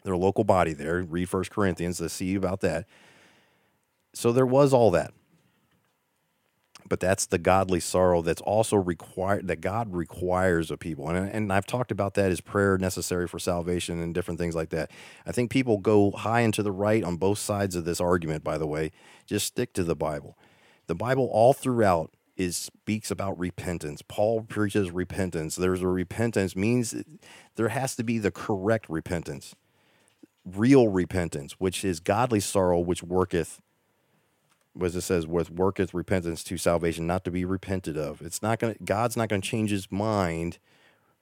their 0.04 0.16
local 0.16 0.44
body 0.44 0.72
there. 0.72 1.02
Read 1.02 1.28
First 1.28 1.50
Corinthians 1.50 1.98
to 1.98 2.08
see 2.08 2.34
about 2.34 2.60
that. 2.60 2.86
So 4.14 4.32
there 4.32 4.46
was 4.46 4.72
all 4.72 4.90
that. 4.92 5.12
But 6.88 7.00
that's 7.00 7.26
the 7.26 7.38
godly 7.38 7.80
sorrow 7.80 8.22
that's 8.22 8.40
also 8.40 8.76
required 8.76 9.48
that 9.48 9.60
God 9.60 9.92
requires 9.92 10.70
of 10.70 10.78
people. 10.78 11.08
And, 11.08 11.28
and 11.28 11.52
I've 11.52 11.66
talked 11.66 11.90
about 11.90 12.14
that 12.14 12.30
as 12.30 12.40
prayer 12.40 12.78
necessary 12.78 13.28
for 13.28 13.38
salvation 13.38 14.00
and 14.00 14.14
different 14.14 14.40
things 14.40 14.54
like 14.54 14.70
that. 14.70 14.90
I 15.26 15.32
think 15.32 15.50
people 15.50 15.78
go 15.78 16.10
high 16.10 16.40
and 16.40 16.54
to 16.54 16.62
the 16.62 16.72
right 16.72 17.04
on 17.04 17.16
both 17.16 17.38
sides 17.38 17.76
of 17.76 17.84
this 17.84 18.00
argument, 18.00 18.44
by 18.44 18.58
the 18.58 18.66
way. 18.66 18.90
Just 19.26 19.46
stick 19.46 19.72
to 19.74 19.84
the 19.84 19.96
Bible. 19.96 20.38
The 20.86 20.94
Bible 20.94 21.28
all 21.32 21.52
throughout 21.52 22.12
is 22.36 22.56
speaks 22.56 23.10
about 23.10 23.38
repentance. 23.38 24.00
Paul 24.06 24.42
preaches 24.42 24.90
repentance. 24.90 25.56
There's 25.56 25.82
a 25.82 25.88
repentance 25.88 26.54
means 26.54 26.94
there 27.56 27.68
has 27.68 27.96
to 27.96 28.04
be 28.04 28.18
the 28.18 28.30
correct 28.30 28.88
repentance 28.88 29.54
real 30.56 30.88
repentance, 30.88 31.54
which 31.58 31.84
is 31.84 32.00
godly 32.00 32.40
sorrow, 32.40 32.78
which 32.78 33.02
worketh, 33.02 33.60
as 34.82 34.96
it 34.96 35.02
says, 35.02 35.26
with 35.26 35.50
worketh 35.50 35.94
repentance 35.94 36.44
to 36.44 36.56
salvation, 36.56 37.06
not 37.06 37.24
to 37.24 37.30
be 37.30 37.44
repented 37.44 37.96
of. 37.96 38.22
It's 38.22 38.42
not 38.42 38.60
to, 38.60 38.76
God's 38.84 39.16
not 39.16 39.28
going 39.28 39.42
to 39.42 39.48
change 39.48 39.70
his 39.70 39.90
mind 39.90 40.58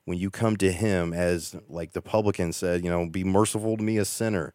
when 0.04 0.18
you 0.18 0.30
come 0.30 0.56
to 0.58 0.72
him 0.72 1.12
as, 1.12 1.56
like 1.68 1.92
the 1.92 2.02
publican 2.02 2.52
said, 2.52 2.84
you 2.84 2.90
know, 2.90 3.06
be 3.06 3.24
merciful 3.24 3.76
to 3.76 3.82
me, 3.82 3.98
a 3.98 4.04
sinner. 4.04 4.54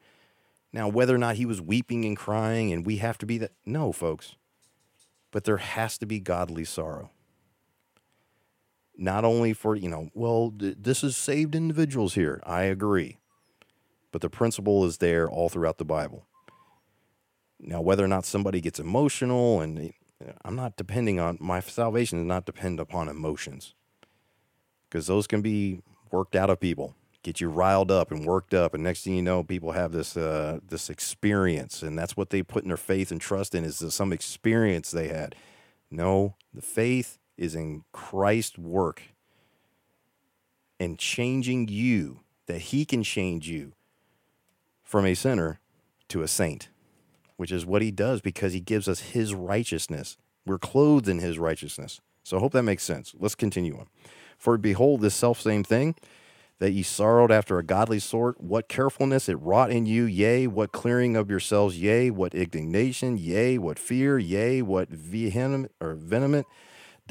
Now, 0.71 0.87
whether 0.87 1.13
or 1.13 1.17
not 1.17 1.35
he 1.35 1.45
was 1.45 1.61
weeping 1.61 2.05
and 2.05 2.15
crying 2.15 2.71
and 2.71 2.85
we 2.85 2.97
have 2.97 3.17
to 3.19 3.25
be 3.25 3.37
that, 3.39 3.51
no, 3.65 3.91
folks. 3.91 4.35
But 5.31 5.43
there 5.43 5.57
has 5.57 5.97
to 5.97 6.05
be 6.05 6.19
godly 6.19 6.65
sorrow. 6.65 7.09
Not 8.97 9.25
only 9.25 9.53
for, 9.53 9.75
you 9.75 9.89
know, 9.89 10.09
well, 10.13 10.53
th- 10.57 10.77
this 10.79 11.03
is 11.03 11.17
saved 11.17 11.55
individuals 11.55 12.13
here. 12.13 12.41
I 12.45 12.63
agree 12.63 13.17
but 14.11 14.21
the 14.21 14.29
principle 14.29 14.85
is 14.85 14.97
there 14.97 15.29
all 15.29 15.49
throughout 15.49 15.77
the 15.77 15.85
Bible. 15.85 16.25
Now, 17.63 17.81
whether 17.81 18.03
or 18.03 18.07
not 18.07 18.25
somebody 18.25 18.59
gets 18.59 18.79
emotional, 18.79 19.61
and 19.61 19.93
I'm 20.43 20.55
not 20.55 20.75
depending 20.75 21.19
on 21.19 21.37
my 21.39 21.59
salvation, 21.59 22.19
does 22.19 22.27
not 22.27 22.45
depend 22.45 22.79
upon 22.79 23.07
emotions. 23.07 23.75
Because 24.89 25.07
those 25.07 25.27
can 25.27 25.41
be 25.41 25.81
worked 26.11 26.35
out 26.35 26.49
of 26.49 26.59
people, 26.59 26.95
get 27.23 27.39
you 27.39 27.49
riled 27.49 27.91
up 27.91 28.11
and 28.11 28.25
worked 28.25 28.53
up, 28.53 28.73
and 28.73 28.83
next 28.83 29.03
thing 29.03 29.15
you 29.15 29.21
know, 29.21 29.43
people 29.43 29.71
have 29.71 29.91
this 29.91 30.17
uh, 30.17 30.59
this 30.67 30.89
experience, 30.89 31.81
and 31.81 31.97
that's 31.97 32.17
what 32.17 32.29
they 32.31 32.43
put 32.43 32.63
in 32.63 32.69
their 32.69 32.77
faith 32.77 33.11
and 33.11 33.21
trust 33.21 33.55
in 33.55 33.63
is 33.63 33.83
some 33.93 34.11
experience 34.11 34.91
they 34.91 35.07
had. 35.07 35.35
No, 35.89 36.35
the 36.53 36.61
faith 36.61 37.19
is 37.37 37.55
in 37.55 37.83
Christ's 37.91 38.57
work 38.57 39.01
and 40.79 40.97
changing 40.97 41.67
you, 41.67 42.21
that 42.47 42.59
He 42.59 42.85
can 42.85 43.03
change 43.03 43.47
you 43.47 43.73
from 44.83 45.05
a 45.05 45.13
sinner 45.13 45.59
to 46.09 46.23
a 46.23 46.27
saint, 46.27 46.69
which 47.41 47.51
is 47.51 47.65
what 47.65 47.81
he 47.81 47.89
does 47.89 48.21
because 48.21 48.53
he 48.53 48.59
gives 48.59 48.87
us 48.87 48.99
his 48.99 49.33
righteousness. 49.33 50.15
We're 50.45 50.59
clothed 50.59 51.07
in 51.07 51.17
his 51.17 51.39
righteousness. 51.39 51.99
So 52.23 52.37
I 52.37 52.39
hope 52.39 52.53
that 52.53 52.61
makes 52.61 52.83
sense. 52.83 53.15
Let's 53.17 53.33
continue 53.33 53.79
on. 53.79 53.87
For 54.37 54.59
behold, 54.59 55.01
this 55.01 55.15
self 55.15 55.41
same 55.41 55.63
thing 55.63 55.95
that 56.59 56.69
ye 56.69 56.83
sorrowed 56.83 57.31
after 57.31 57.57
a 57.57 57.63
godly 57.63 57.97
sort, 57.97 58.39
what 58.39 58.69
carefulness 58.69 59.27
it 59.27 59.41
wrought 59.41 59.71
in 59.71 59.87
you, 59.87 60.03
yea, 60.03 60.45
what 60.45 60.71
clearing 60.71 61.15
of 61.15 61.31
yourselves, 61.31 61.81
yea, 61.81 62.11
what 62.11 62.35
indignation, 62.35 63.17
yea, 63.17 63.57
what 63.57 63.79
fear, 63.79 64.19
yea, 64.19 64.61
what 64.61 64.89
vehement 64.89 65.71
or 65.81 65.95
vehement 65.95 66.45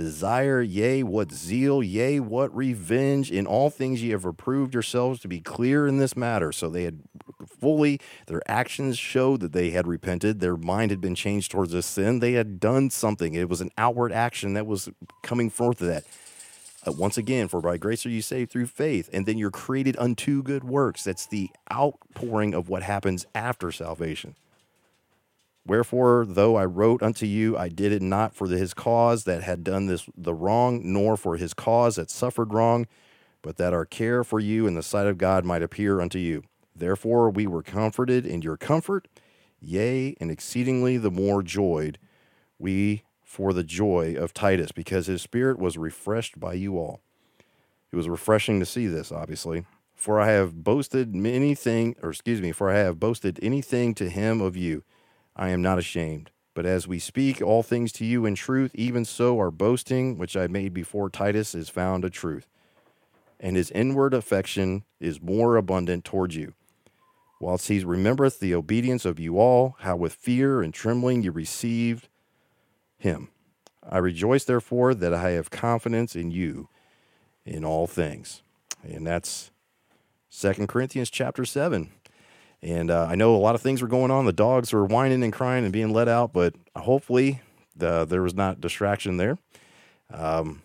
desire, 0.00 0.62
yea, 0.62 1.02
what 1.02 1.30
zeal, 1.30 1.82
yea, 1.82 2.18
what 2.20 2.54
revenge. 2.56 3.30
In 3.30 3.46
all 3.46 3.68
things 3.68 4.02
ye 4.02 4.10
have 4.10 4.24
reproved 4.24 4.72
yourselves 4.72 5.20
to 5.20 5.28
be 5.28 5.40
clear 5.40 5.86
in 5.86 5.98
this 5.98 6.16
matter. 6.16 6.52
So 6.52 6.70
they 6.70 6.84
had 6.84 7.00
fully, 7.46 8.00
their 8.26 8.40
actions 8.50 8.98
showed 8.98 9.40
that 9.40 9.52
they 9.52 9.70
had 9.70 9.86
repented. 9.86 10.40
Their 10.40 10.56
mind 10.56 10.90
had 10.90 11.02
been 11.02 11.14
changed 11.14 11.50
towards 11.50 11.72
this 11.72 11.84
sin. 11.84 12.20
They 12.20 12.32
had 12.32 12.58
done 12.58 12.88
something. 12.88 13.34
It 13.34 13.50
was 13.50 13.60
an 13.60 13.72
outward 13.76 14.10
action 14.10 14.54
that 14.54 14.66
was 14.66 14.88
coming 15.22 15.50
forth 15.50 15.82
of 15.82 15.88
that. 15.88 16.04
Uh, 16.86 16.92
once 16.92 17.18
again, 17.18 17.46
for 17.46 17.60
by 17.60 17.76
grace 17.76 18.06
are 18.06 18.10
you 18.10 18.22
saved 18.22 18.50
through 18.50 18.66
faith, 18.66 19.10
and 19.12 19.26
then 19.26 19.36
you're 19.36 19.50
created 19.50 19.96
unto 19.98 20.42
good 20.42 20.64
works. 20.64 21.04
That's 21.04 21.26
the 21.26 21.50
outpouring 21.70 22.54
of 22.54 22.70
what 22.70 22.82
happens 22.82 23.26
after 23.34 23.70
salvation. 23.70 24.34
Wherefore, 25.70 26.26
though 26.26 26.56
I 26.56 26.64
wrote 26.64 27.00
unto 27.00 27.26
you, 27.26 27.56
I 27.56 27.68
did 27.68 27.92
it 27.92 28.02
not 28.02 28.34
for 28.34 28.48
his 28.48 28.74
cause 28.74 29.22
that 29.22 29.44
had 29.44 29.62
done 29.62 29.86
this 29.86 30.04
the 30.16 30.34
wrong, 30.34 30.80
nor 30.82 31.16
for 31.16 31.36
his 31.36 31.54
cause 31.54 31.94
that 31.94 32.10
suffered 32.10 32.52
wrong, 32.52 32.88
but 33.40 33.56
that 33.58 33.72
our 33.72 33.84
care 33.84 34.24
for 34.24 34.40
you 34.40 34.66
in 34.66 34.74
the 34.74 34.82
sight 34.82 35.06
of 35.06 35.16
God 35.16 35.44
might 35.44 35.62
appear 35.62 36.00
unto 36.00 36.18
you. 36.18 36.42
Therefore, 36.74 37.30
we 37.30 37.46
were 37.46 37.62
comforted 37.62 38.26
in 38.26 38.42
your 38.42 38.56
comfort, 38.56 39.06
yea, 39.60 40.16
and 40.20 40.28
exceedingly 40.28 40.96
the 40.96 41.08
more 41.08 41.40
joyed 41.40 42.00
we 42.58 43.04
for 43.22 43.52
the 43.52 43.62
joy 43.62 44.16
of 44.18 44.34
Titus, 44.34 44.72
because 44.72 45.06
his 45.06 45.22
spirit 45.22 45.60
was 45.60 45.78
refreshed 45.78 46.40
by 46.40 46.54
you 46.54 46.78
all. 46.78 47.00
It 47.92 47.96
was 47.96 48.08
refreshing 48.08 48.58
to 48.58 48.66
see 48.66 48.88
this, 48.88 49.12
obviously. 49.12 49.66
For 49.94 50.18
I 50.18 50.32
have 50.32 50.64
boasted 50.64 51.14
anything, 51.14 51.94
or 52.02 52.10
excuse 52.10 52.40
me, 52.40 52.50
for 52.50 52.70
I 52.70 52.78
have 52.78 52.98
boasted 52.98 53.38
anything 53.40 53.94
to 53.94 54.10
him 54.10 54.40
of 54.40 54.56
you 54.56 54.82
I 55.36 55.50
am 55.50 55.62
not 55.62 55.78
ashamed. 55.78 56.30
But 56.54 56.66
as 56.66 56.88
we 56.88 56.98
speak 56.98 57.40
all 57.40 57.62
things 57.62 57.92
to 57.92 58.04
you 58.04 58.26
in 58.26 58.34
truth, 58.34 58.72
even 58.74 59.04
so 59.04 59.38
our 59.38 59.50
boasting, 59.50 60.18
which 60.18 60.36
I 60.36 60.46
made 60.46 60.74
before 60.74 61.08
Titus, 61.08 61.54
is 61.54 61.68
found 61.68 62.04
a 62.04 62.10
truth. 62.10 62.48
And 63.38 63.56
his 63.56 63.70
inward 63.70 64.12
affection 64.12 64.84
is 64.98 65.22
more 65.22 65.56
abundant 65.56 66.04
towards 66.04 66.36
you. 66.36 66.54
Whilst 67.40 67.68
he 67.68 67.82
remembereth 67.82 68.40
the 68.40 68.54
obedience 68.54 69.06
of 69.06 69.18
you 69.18 69.38
all, 69.38 69.76
how 69.80 69.96
with 69.96 70.12
fear 70.12 70.60
and 70.60 70.74
trembling 70.74 71.22
you 71.22 71.32
received 71.32 72.08
him. 72.98 73.30
I 73.88 73.98
rejoice, 73.98 74.44
therefore, 74.44 74.94
that 74.94 75.14
I 75.14 75.30
have 75.30 75.50
confidence 75.50 76.14
in 76.14 76.30
you 76.30 76.68
in 77.46 77.64
all 77.64 77.86
things. 77.86 78.42
And 78.82 79.06
that's 79.06 79.50
Second 80.28 80.68
Corinthians 80.68 81.10
chapter 81.10 81.46
7. 81.46 81.90
And 82.62 82.90
uh, 82.90 83.06
I 83.08 83.14
know 83.14 83.34
a 83.34 83.38
lot 83.38 83.54
of 83.54 83.62
things 83.62 83.80
were 83.80 83.88
going 83.88 84.10
on. 84.10 84.26
The 84.26 84.32
dogs 84.32 84.72
were 84.72 84.84
whining 84.84 85.22
and 85.22 85.32
crying 85.32 85.64
and 85.64 85.72
being 85.72 85.92
let 85.92 86.08
out, 86.08 86.32
but 86.32 86.54
hopefully 86.76 87.40
the, 87.74 88.04
there 88.04 88.22
was 88.22 88.34
not 88.34 88.60
distraction 88.60 89.16
there. 89.16 89.38
Um, 90.12 90.62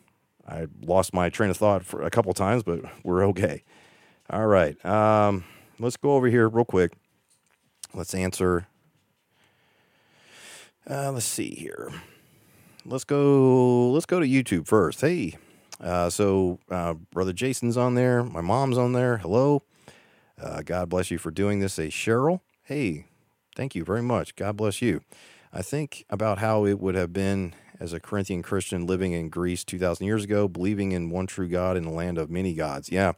I 0.48 0.68
lost 0.82 1.14
my 1.14 1.30
train 1.30 1.50
of 1.50 1.58
thought 1.58 1.86
for 1.86 2.02
a 2.02 2.10
couple 2.10 2.34
times, 2.34 2.64
but 2.64 2.82
we're 3.04 3.26
okay. 3.28 3.64
All 4.30 4.46
right. 4.48 4.84
Um, 4.86 5.46
let's 5.80 5.98
go 5.98 6.12
over 6.16 6.28
here 6.28 6.50
real 6.50 6.66
quick. 6.66 6.94
Let's 7.94 8.14
answer. 8.14 8.68
Uh, 10.90 11.12
let's 11.12 11.26
see 11.26 11.56
here. 11.56 11.92
Let's 12.86 13.06
go. 13.06 13.90
Let's 13.92 14.06
go 14.06 14.20
to 14.20 14.28
YouTube 14.28 14.68
first. 14.68 15.02
Hey, 15.02 15.38
uh, 15.80 16.10
so 16.10 16.60
uh, 16.70 16.94
brother 16.94 17.34
Jason's 17.34 17.78
on 17.78 17.96
there. 17.96 18.24
My 18.24 18.42
mom's 18.42 18.78
on 18.78 18.94
there. 18.94 19.18
Hello. 19.18 19.64
Uh, 20.42 20.62
God 20.64 20.90
bless 20.90 21.12
you 21.12 21.18
for 21.18 21.32
doing 21.32 21.60
this. 21.60 21.78
A 21.78 21.88
Cheryl, 21.88 22.42
hey, 22.64 23.06
thank 23.56 23.76
you 23.76 23.84
very 23.84 24.02
much. 24.02 24.36
God 24.36 24.58
bless 24.58 24.82
you. 24.82 25.02
I 25.54 25.62
think 25.62 26.06
about 26.10 26.40
how 26.40 26.66
it 26.66 26.80
would 26.80 26.96
have 26.96 27.14
been 27.14 27.54
as 27.80 27.94
a 27.94 28.00
Corinthian 28.00 28.42
Christian 28.42 28.86
living 28.86 29.14
in 29.14 29.30
Greece 29.30 29.64
2,000 29.64 30.06
years 30.06 30.24
ago, 30.24 30.48
believing 30.48 30.92
in 30.92 31.10
one 31.10 31.28
true 31.28 31.48
God 31.48 31.78
in 31.78 31.84
the 31.84 31.92
land 31.92 32.18
of 32.18 32.30
many 32.30 32.54
gods. 32.54 32.92
Yeah, 32.92 33.14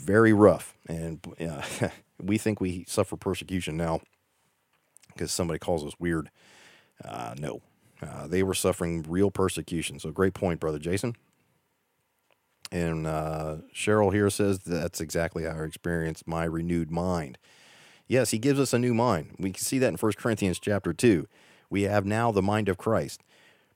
very 0.00 0.32
rough. 0.32 0.74
And 0.88 1.20
yeah, 1.38 1.64
we 2.22 2.38
think 2.38 2.60
we 2.60 2.84
suffer 2.88 3.16
persecution 3.16 3.76
now 3.76 4.00
because 5.12 5.32
somebody 5.32 5.58
calls 5.58 5.84
us 5.84 5.94
weird. 5.98 6.30
Uh, 7.04 7.34
no, 7.38 7.62
uh, 8.02 8.26
they 8.26 8.42
were 8.42 8.54
suffering 8.54 9.04
real 9.08 9.30
persecution. 9.30 9.98
So, 9.98 10.10
great 10.10 10.34
point, 10.34 10.60
Brother 10.60 10.78
Jason. 10.78 11.14
And 12.72 13.06
uh, 13.06 13.56
Cheryl 13.74 14.12
here 14.12 14.30
says 14.30 14.60
that's 14.60 15.00
exactly 15.00 15.44
how 15.44 15.50
I 15.50 15.64
experienced 15.64 16.26
my 16.26 16.44
renewed 16.44 16.90
mind. 16.90 17.38
Yes, 18.06 18.30
he 18.30 18.38
gives 18.38 18.60
us 18.60 18.72
a 18.72 18.78
new 18.78 18.94
mind. 18.94 19.36
We 19.38 19.52
can 19.52 19.62
see 19.62 19.78
that 19.78 19.88
in 19.88 19.96
1 19.96 20.12
Corinthians 20.16 20.58
chapter 20.58 20.92
2. 20.92 21.26
We 21.68 21.82
have 21.82 22.04
now 22.04 22.32
the 22.32 22.42
mind 22.42 22.68
of 22.68 22.78
Christ. 22.78 23.22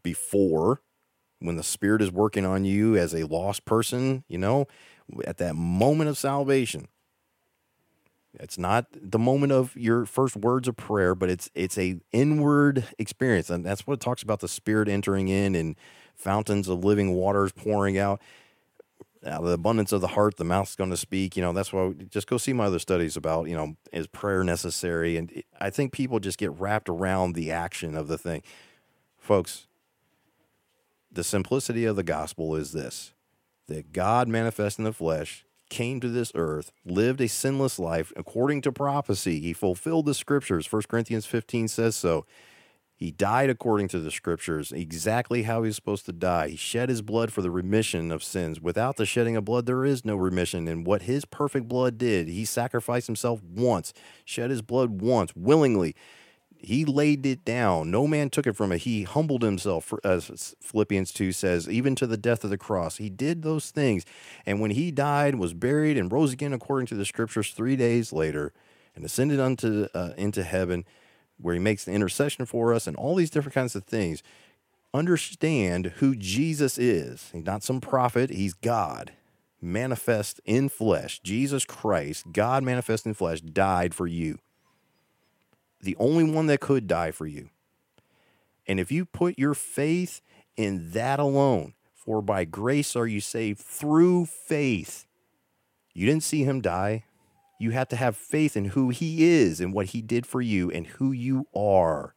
Before, 0.02 0.80
when 1.38 1.56
the 1.56 1.62
Spirit 1.62 2.02
is 2.02 2.10
working 2.10 2.44
on 2.44 2.64
you 2.64 2.96
as 2.96 3.14
a 3.14 3.26
lost 3.26 3.64
person, 3.64 4.24
you 4.28 4.38
know, 4.38 4.66
at 5.24 5.38
that 5.38 5.54
moment 5.54 6.10
of 6.10 6.18
salvation. 6.18 6.88
It's 8.40 8.58
not 8.58 8.86
the 8.92 9.18
moment 9.18 9.52
of 9.52 9.76
your 9.76 10.06
first 10.06 10.36
words 10.36 10.66
of 10.66 10.76
prayer, 10.76 11.14
but 11.14 11.30
it's 11.30 11.48
it's 11.54 11.78
a 11.78 12.00
inward 12.10 12.84
experience, 12.98 13.48
and 13.48 13.64
that's 13.64 13.86
what 13.86 13.94
it 13.94 14.00
talks 14.00 14.22
about 14.22 14.40
the 14.40 14.48
Spirit 14.48 14.88
entering 14.88 15.28
in 15.28 15.54
and 15.54 15.76
fountains 16.16 16.68
of 16.68 16.84
living 16.84 17.14
waters 17.14 17.52
pouring 17.52 17.96
out 17.96 18.20
out 19.26 19.40
of 19.40 19.46
the 19.46 19.52
abundance 19.52 19.92
of 19.92 20.00
the 20.00 20.08
heart, 20.08 20.36
the 20.36 20.44
mouth's 20.44 20.76
going 20.76 20.90
to 20.90 20.96
speak. 20.96 21.36
You 21.36 21.42
know, 21.42 21.52
that's 21.52 21.72
why 21.72 21.92
just 22.10 22.26
go 22.26 22.38
see 22.38 22.52
my 22.52 22.64
other 22.66 22.78
studies 22.78 23.16
about, 23.16 23.48
you 23.48 23.56
know, 23.56 23.76
is 23.92 24.06
prayer 24.06 24.44
necessary? 24.44 25.16
And 25.16 25.42
I 25.60 25.70
think 25.70 25.92
people 25.92 26.20
just 26.20 26.38
get 26.38 26.52
wrapped 26.52 26.88
around 26.88 27.34
the 27.34 27.50
action 27.50 27.96
of 27.96 28.08
the 28.08 28.18
thing. 28.18 28.42
Folks, 29.18 29.66
the 31.10 31.24
simplicity 31.24 31.84
of 31.84 31.96
the 31.96 32.02
gospel 32.02 32.54
is 32.54 32.72
this 32.72 33.12
that 33.66 33.92
God 33.92 34.28
manifest 34.28 34.78
in 34.78 34.84
the 34.84 34.92
flesh 34.92 35.46
came 35.70 35.98
to 36.00 36.08
this 36.08 36.30
earth, 36.34 36.70
lived 36.84 37.20
a 37.20 37.28
sinless 37.28 37.78
life 37.78 38.12
according 38.16 38.60
to 38.62 38.70
prophecy. 38.70 39.40
He 39.40 39.52
fulfilled 39.54 40.06
the 40.06 40.14
scriptures. 40.14 40.70
1 40.70 40.82
Corinthians 40.88 41.24
15 41.24 41.68
says 41.68 41.96
so. 41.96 42.26
He 43.04 43.10
died 43.10 43.50
according 43.50 43.88
to 43.88 43.98
the 43.98 44.10
scriptures, 44.10 44.72
exactly 44.72 45.42
how 45.42 45.62
he 45.62 45.66
was 45.66 45.76
supposed 45.76 46.06
to 46.06 46.12
die. 46.12 46.48
He 46.48 46.56
shed 46.56 46.88
his 46.88 47.02
blood 47.02 47.30
for 47.30 47.42
the 47.42 47.50
remission 47.50 48.10
of 48.10 48.24
sins. 48.24 48.62
Without 48.62 48.96
the 48.96 49.04
shedding 49.04 49.36
of 49.36 49.44
blood, 49.44 49.66
there 49.66 49.84
is 49.84 50.06
no 50.06 50.16
remission. 50.16 50.66
And 50.66 50.86
what 50.86 51.02
his 51.02 51.26
perfect 51.26 51.68
blood 51.68 51.98
did, 51.98 52.28
he 52.28 52.46
sacrificed 52.46 53.06
himself 53.06 53.42
once, 53.42 53.92
shed 54.24 54.48
his 54.48 54.62
blood 54.62 55.02
once, 55.02 55.36
willingly. 55.36 55.94
He 56.56 56.86
laid 56.86 57.26
it 57.26 57.44
down. 57.44 57.90
No 57.90 58.06
man 58.06 58.30
took 58.30 58.46
it 58.46 58.56
from 58.56 58.72
him. 58.72 58.78
He 58.78 59.02
humbled 59.02 59.42
himself, 59.42 59.92
as 60.02 60.54
Philippians 60.62 61.12
2 61.12 61.32
says, 61.32 61.68
even 61.68 61.94
to 61.96 62.06
the 62.06 62.16
death 62.16 62.42
of 62.42 62.48
the 62.48 62.56
cross. 62.56 62.96
He 62.96 63.10
did 63.10 63.42
those 63.42 63.70
things. 63.70 64.06
And 64.46 64.62
when 64.62 64.70
he 64.70 64.90
died, 64.90 65.34
was 65.34 65.52
buried, 65.52 65.98
and 65.98 66.10
rose 66.10 66.32
again 66.32 66.54
according 66.54 66.86
to 66.86 66.94
the 66.94 67.04
scriptures 67.04 67.50
three 67.50 67.76
days 67.76 68.14
later, 68.14 68.54
and 68.96 69.04
ascended 69.04 69.40
unto 69.40 69.88
uh, 69.92 70.14
into 70.16 70.42
heaven 70.42 70.86
where 71.40 71.54
he 71.54 71.60
makes 71.60 71.84
the 71.84 71.92
intercession 71.92 72.46
for 72.46 72.72
us 72.72 72.86
and 72.86 72.96
all 72.96 73.14
these 73.14 73.30
different 73.30 73.54
kinds 73.54 73.74
of 73.74 73.84
things. 73.84 74.22
Understand 74.92 75.86
who 75.96 76.14
Jesus 76.14 76.78
is. 76.78 77.30
He's 77.32 77.44
not 77.44 77.62
some 77.62 77.80
prophet, 77.80 78.30
he's 78.30 78.54
God 78.54 79.12
manifest 79.64 80.40
in 80.44 80.68
flesh. 80.68 81.20
Jesus 81.20 81.64
Christ, 81.64 82.32
God 82.32 82.62
manifest 82.62 83.06
in 83.06 83.14
flesh, 83.14 83.40
died 83.40 83.94
for 83.94 84.06
you. 84.06 84.38
The 85.80 85.96
only 85.98 86.24
one 86.24 86.46
that 86.46 86.60
could 86.60 86.86
die 86.86 87.10
for 87.10 87.26
you. 87.26 87.50
And 88.66 88.78
if 88.78 88.92
you 88.92 89.04
put 89.04 89.38
your 89.38 89.54
faith 89.54 90.20
in 90.56 90.90
that 90.92 91.18
alone, 91.18 91.74
for 91.94 92.22
by 92.22 92.44
grace 92.44 92.94
are 92.94 93.06
you 93.06 93.20
saved 93.20 93.60
through 93.60 94.26
faith. 94.26 95.06
You 95.92 96.06
didn't 96.06 96.22
see 96.22 96.44
him 96.44 96.60
die. 96.60 97.04
You 97.58 97.70
have 97.70 97.88
to 97.88 97.96
have 97.96 98.16
faith 98.16 98.56
in 98.56 98.66
who 98.66 98.90
He 98.90 99.24
is 99.24 99.60
and 99.60 99.72
what 99.72 99.86
He 99.86 100.02
did 100.02 100.26
for 100.26 100.40
you 100.40 100.70
and 100.70 100.86
who 100.86 101.12
you 101.12 101.46
are 101.54 102.14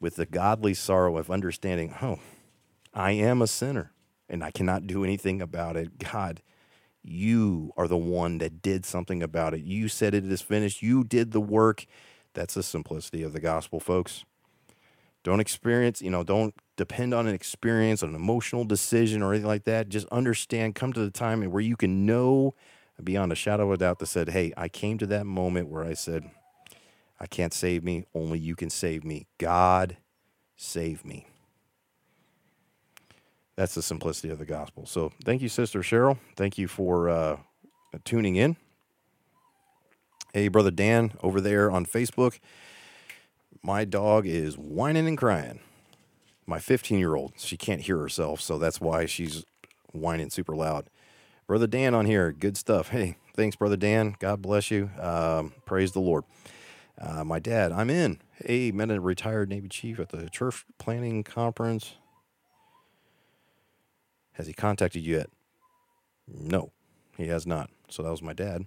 with 0.00 0.16
the 0.16 0.26
godly 0.26 0.74
sorrow 0.74 1.18
of 1.18 1.30
understanding, 1.30 1.94
oh, 2.00 2.18
I 2.94 3.12
am 3.12 3.42
a 3.42 3.46
sinner 3.46 3.92
and 4.28 4.42
I 4.42 4.50
cannot 4.50 4.86
do 4.86 5.04
anything 5.04 5.42
about 5.42 5.76
it. 5.76 5.98
God, 5.98 6.42
you 7.02 7.72
are 7.76 7.88
the 7.88 7.96
one 7.96 8.38
that 8.38 8.62
did 8.62 8.84
something 8.86 9.22
about 9.22 9.54
it. 9.54 9.60
You 9.60 9.88
said 9.88 10.14
it 10.14 10.24
is 10.24 10.40
finished. 10.40 10.82
You 10.82 11.04
did 11.04 11.32
the 11.32 11.40
work. 11.40 11.86
That's 12.34 12.54
the 12.54 12.62
simplicity 12.62 13.22
of 13.22 13.32
the 13.32 13.40
gospel, 13.40 13.80
folks. 13.80 14.24
Don't 15.22 15.40
experience, 15.40 16.00
you 16.00 16.10
know, 16.10 16.22
don't 16.22 16.54
depend 16.76 17.12
on 17.12 17.26
an 17.26 17.34
experience, 17.34 18.02
an 18.02 18.14
emotional 18.14 18.64
decision, 18.64 19.22
or 19.22 19.32
anything 19.32 19.48
like 19.48 19.64
that. 19.64 19.90
Just 19.90 20.06
understand, 20.08 20.74
come 20.74 20.94
to 20.94 21.00
the 21.00 21.10
time 21.10 21.42
where 21.50 21.60
you 21.60 21.76
can 21.76 22.06
know 22.06 22.54
beyond 23.04 23.32
a 23.32 23.36
shadow 23.36 23.66
of 23.66 23.72
a 23.72 23.76
doubt 23.78 23.98
that 24.00 24.06
said, 24.06 24.30
Hey, 24.30 24.52
I 24.56 24.68
came 24.68 24.98
to 24.98 25.06
that 25.06 25.26
moment 25.26 25.68
where 25.68 25.84
I 25.84 25.94
said, 25.94 26.30
I 27.18 27.26
can't 27.26 27.52
save 27.52 27.84
me, 27.84 28.04
only 28.14 28.38
you 28.38 28.56
can 28.56 28.70
save 28.70 29.04
me. 29.04 29.26
God, 29.38 29.98
save 30.56 31.04
me. 31.04 31.26
That's 33.56 33.74
the 33.74 33.82
simplicity 33.82 34.30
of 34.30 34.38
the 34.38 34.46
gospel. 34.46 34.86
So 34.86 35.12
thank 35.22 35.42
you, 35.42 35.48
Sister 35.50 35.80
Cheryl. 35.80 36.18
Thank 36.34 36.56
you 36.56 36.66
for 36.66 37.10
uh, 37.10 37.36
tuning 38.04 38.36
in. 38.36 38.56
Hey, 40.32 40.48
Brother 40.48 40.70
Dan, 40.70 41.12
over 41.22 41.40
there 41.40 41.70
on 41.70 41.84
Facebook, 41.84 42.38
my 43.62 43.84
dog 43.84 44.26
is 44.26 44.56
whining 44.56 45.06
and 45.08 45.18
crying. 45.18 45.60
My 46.46 46.58
15 46.58 46.98
year 46.98 47.14
old, 47.16 47.34
she 47.36 47.56
can't 47.56 47.82
hear 47.82 47.98
herself, 47.98 48.40
so 48.40 48.56
that's 48.56 48.80
why 48.80 49.06
she's 49.06 49.44
whining 49.92 50.30
super 50.30 50.56
loud. 50.56 50.88
Brother 51.50 51.66
Dan 51.66 51.96
on 51.96 52.06
here. 52.06 52.30
Good 52.30 52.56
stuff. 52.56 52.90
Hey, 52.90 53.16
thanks, 53.34 53.56
Brother 53.56 53.76
Dan. 53.76 54.14
God 54.20 54.40
bless 54.40 54.70
you. 54.70 54.88
Um, 55.00 55.52
praise 55.64 55.90
the 55.90 55.98
Lord. 55.98 56.22
Uh, 56.96 57.24
my 57.24 57.40
dad, 57.40 57.72
I'm 57.72 57.90
in. 57.90 58.20
Hey, 58.36 58.70
met 58.70 58.88
a 58.88 59.00
retired 59.00 59.48
Navy 59.48 59.66
chief 59.68 59.98
at 59.98 60.10
the 60.10 60.30
turf 60.30 60.64
planning 60.78 61.24
conference. 61.24 61.96
Has 64.34 64.46
he 64.46 64.52
contacted 64.52 65.04
you 65.04 65.16
yet? 65.16 65.30
No, 66.28 66.70
he 67.16 67.26
has 67.26 67.48
not. 67.48 67.68
So 67.88 68.04
that 68.04 68.12
was 68.12 68.22
my 68.22 68.32
dad. 68.32 68.66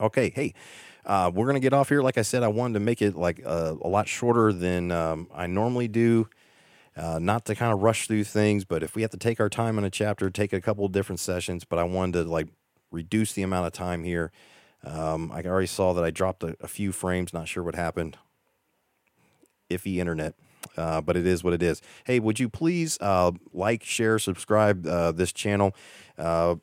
Okay, 0.00 0.30
hey, 0.30 0.52
uh, 1.06 1.30
we're 1.32 1.46
gonna 1.46 1.60
get 1.60 1.72
off 1.72 1.90
here. 1.90 2.02
Like 2.02 2.18
I 2.18 2.22
said, 2.22 2.42
I 2.42 2.48
wanted 2.48 2.74
to 2.74 2.80
make 2.80 3.00
it 3.00 3.14
like 3.14 3.40
uh, 3.46 3.76
a 3.80 3.86
lot 3.86 4.08
shorter 4.08 4.52
than 4.52 4.90
um, 4.90 5.28
I 5.32 5.46
normally 5.46 5.86
do. 5.86 6.28
Uh, 6.96 7.18
not 7.18 7.44
to 7.44 7.54
kind 7.54 7.72
of 7.72 7.82
rush 7.82 8.06
through 8.06 8.22
things, 8.22 8.64
but 8.64 8.82
if 8.82 8.94
we 8.94 9.02
have 9.02 9.10
to 9.10 9.16
take 9.16 9.40
our 9.40 9.48
time 9.48 9.78
in 9.78 9.84
a 9.84 9.90
chapter, 9.90 10.30
take 10.30 10.52
a 10.52 10.60
couple 10.60 10.84
of 10.84 10.92
different 10.92 11.18
sessions. 11.18 11.64
But 11.64 11.78
I 11.80 11.84
wanted 11.84 12.24
to 12.24 12.30
like 12.30 12.48
reduce 12.92 13.32
the 13.32 13.42
amount 13.42 13.66
of 13.66 13.72
time 13.72 14.04
here. 14.04 14.30
Um, 14.84 15.32
I 15.32 15.42
already 15.42 15.66
saw 15.66 15.92
that 15.94 16.04
I 16.04 16.10
dropped 16.10 16.44
a, 16.44 16.56
a, 16.60 16.68
few 16.68 16.92
frames. 16.92 17.32
Not 17.32 17.48
sure 17.48 17.62
what 17.62 17.74
happened. 17.74 18.16
Iffy 19.70 19.96
internet, 19.96 20.34
uh, 20.76 21.00
but 21.00 21.16
it 21.16 21.26
is 21.26 21.42
what 21.42 21.52
it 21.52 21.62
is. 21.62 21.82
Hey, 22.04 22.20
would 22.20 22.38
you 22.38 22.48
please 22.48 22.98
uh, 23.00 23.32
like, 23.52 23.82
share, 23.82 24.18
subscribe 24.18 24.86
uh, 24.86 25.10
this 25.10 25.32
channel? 25.32 25.74
Uh, 26.18 26.56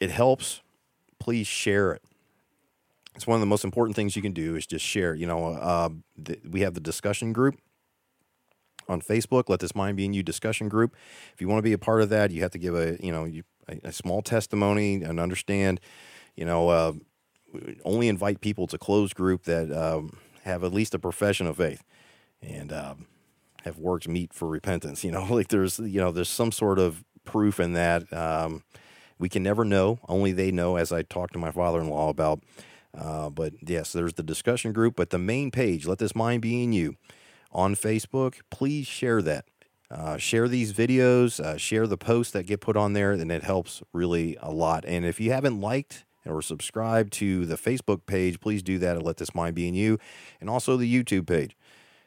it 0.00 0.10
helps. 0.10 0.62
Please 1.18 1.46
share 1.46 1.92
it. 1.92 2.02
It's 3.16 3.26
one 3.26 3.36
of 3.36 3.40
the 3.40 3.46
most 3.46 3.64
important 3.64 3.96
things 3.96 4.16
you 4.16 4.22
can 4.22 4.32
do 4.32 4.56
is 4.56 4.66
just 4.66 4.84
share. 4.84 5.14
You 5.14 5.26
know, 5.26 5.46
uh, 5.46 5.88
th- 6.24 6.40
we 6.48 6.60
have 6.60 6.74
the 6.74 6.80
discussion 6.80 7.32
group 7.32 7.56
on 8.88 9.00
Facebook. 9.00 9.48
Let 9.48 9.60
this 9.60 9.74
mind 9.74 9.96
be 9.96 10.04
in 10.04 10.12
you 10.12 10.22
discussion 10.22 10.68
group. 10.68 10.94
If 11.32 11.40
you 11.40 11.48
want 11.48 11.58
to 11.58 11.62
be 11.62 11.72
a 11.72 11.78
part 11.78 12.02
of 12.02 12.08
that, 12.10 12.30
you 12.30 12.42
have 12.42 12.50
to 12.52 12.58
give 12.58 12.74
a 12.74 12.96
you 13.00 13.12
know 13.12 13.24
you, 13.24 13.44
a, 13.68 13.88
a 13.88 13.92
small 13.92 14.22
testimony 14.22 15.02
and 15.02 15.20
understand. 15.20 15.80
You 16.36 16.44
know, 16.44 16.68
uh, 16.68 16.92
only 17.84 18.08
invite 18.08 18.40
people 18.40 18.66
to 18.68 18.78
closed 18.78 19.14
group 19.14 19.44
that 19.44 19.70
um, 19.72 20.18
have 20.42 20.64
at 20.64 20.72
least 20.72 20.94
a 20.94 20.98
profession 20.98 21.46
of 21.46 21.56
faith 21.56 21.82
and 22.42 22.72
um, 22.72 23.06
have 23.64 23.78
worked 23.78 24.08
meet 24.08 24.32
for 24.32 24.48
repentance. 24.48 25.04
You 25.04 25.12
know, 25.12 25.24
like 25.30 25.48
there's 25.48 25.78
you 25.78 26.00
know 26.00 26.12
there's 26.12 26.28
some 26.28 26.52
sort 26.52 26.78
of 26.78 27.04
proof 27.24 27.60
in 27.60 27.72
that. 27.74 28.12
Um, 28.12 28.62
we 29.18 29.28
can 29.28 29.42
never 29.42 29.64
know. 29.64 30.00
Only 30.08 30.32
they 30.32 30.50
know. 30.50 30.76
As 30.76 30.92
I 30.92 31.02
talked 31.02 31.32
to 31.34 31.38
my 31.38 31.50
father-in-law 31.50 32.08
about. 32.10 32.40
Uh, 32.96 33.28
but 33.28 33.54
yes, 33.60 33.92
there's 33.92 34.14
the 34.14 34.22
discussion 34.22 34.72
group. 34.72 34.94
But 34.94 35.10
the 35.10 35.18
main 35.18 35.50
page, 35.50 35.84
let 35.84 35.98
this 35.98 36.14
mind 36.14 36.42
be 36.42 36.62
in 36.62 36.72
you 36.72 36.94
on 37.54 37.74
Facebook, 37.74 38.40
please 38.50 38.86
share 38.86 39.22
that. 39.22 39.46
Uh, 39.90 40.16
share 40.16 40.48
these 40.48 40.72
videos, 40.72 41.38
uh, 41.38 41.56
share 41.56 41.86
the 41.86 41.96
posts 41.96 42.32
that 42.32 42.46
get 42.46 42.60
put 42.60 42.76
on 42.76 42.94
there, 42.94 43.12
and 43.12 43.30
it 43.30 43.44
helps 43.44 43.82
really 43.92 44.36
a 44.40 44.50
lot. 44.50 44.84
And 44.86 45.04
if 45.04 45.20
you 45.20 45.30
haven't 45.30 45.60
liked 45.60 46.04
or 46.26 46.42
subscribed 46.42 47.12
to 47.14 47.46
the 47.46 47.56
Facebook 47.56 48.06
page, 48.06 48.40
please 48.40 48.62
do 48.62 48.78
that 48.78 48.96
and 48.96 49.04
let 49.04 49.18
this 49.18 49.34
mind 49.34 49.54
be 49.54 49.68
in 49.68 49.74
you, 49.74 49.98
and 50.40 50.50
also 50.50 50.76
the 50.76 50.92
YouTube 50.92 51.26
page. 51.26 51.56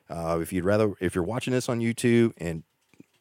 Uh, 0.10 0.40
if 0.42 0.52
you'd 0.52 0.66
rather, 0.66 0.94
if 1.00 1.16
you're 1.16 1.24
watching 1.24 1.54
this 1.54 1.70
on 1.70 1.80
YouTube 1.80 2.34
and 2.38 2.64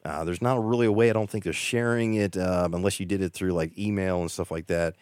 uh, 0.05 0.25
there's 0.25 0.43
not 0.43 0.65
really 0.65 0.87
a 0.87 0.93
way, 0.93 1.11
I 1.11 1.13
don't 1.13 1.29
think, 1.29 1.47
of 1.47 1.57
sharing 1.57 2.15
it 2.15 2.37
um, 2.37 2.75
unless 2.75 3.01
you 3.01 3.07
did 3.07 3.23
it 3.23 3.33
through 3.33 3.53
like 3.53 3.77
email 3.77 4.21
and 4.21 4.31
stuff 4.31 4.51
like 4.51 4.69
that. 4.69 4.95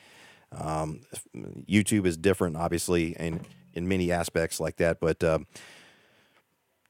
Um, 0.51 1.01
YouTube 1.35 2.07
is 2.07 2.17
different, 2.17 2.57
obviously, 2.57 3.15
in 3.19 3.41
in 3.75 3.89
many 3.89 4.13
aspects 4.13 4.61
like 4.61 4.77
that, 4.77 5.01
but 5.01 5.23
um, 5.25 5.47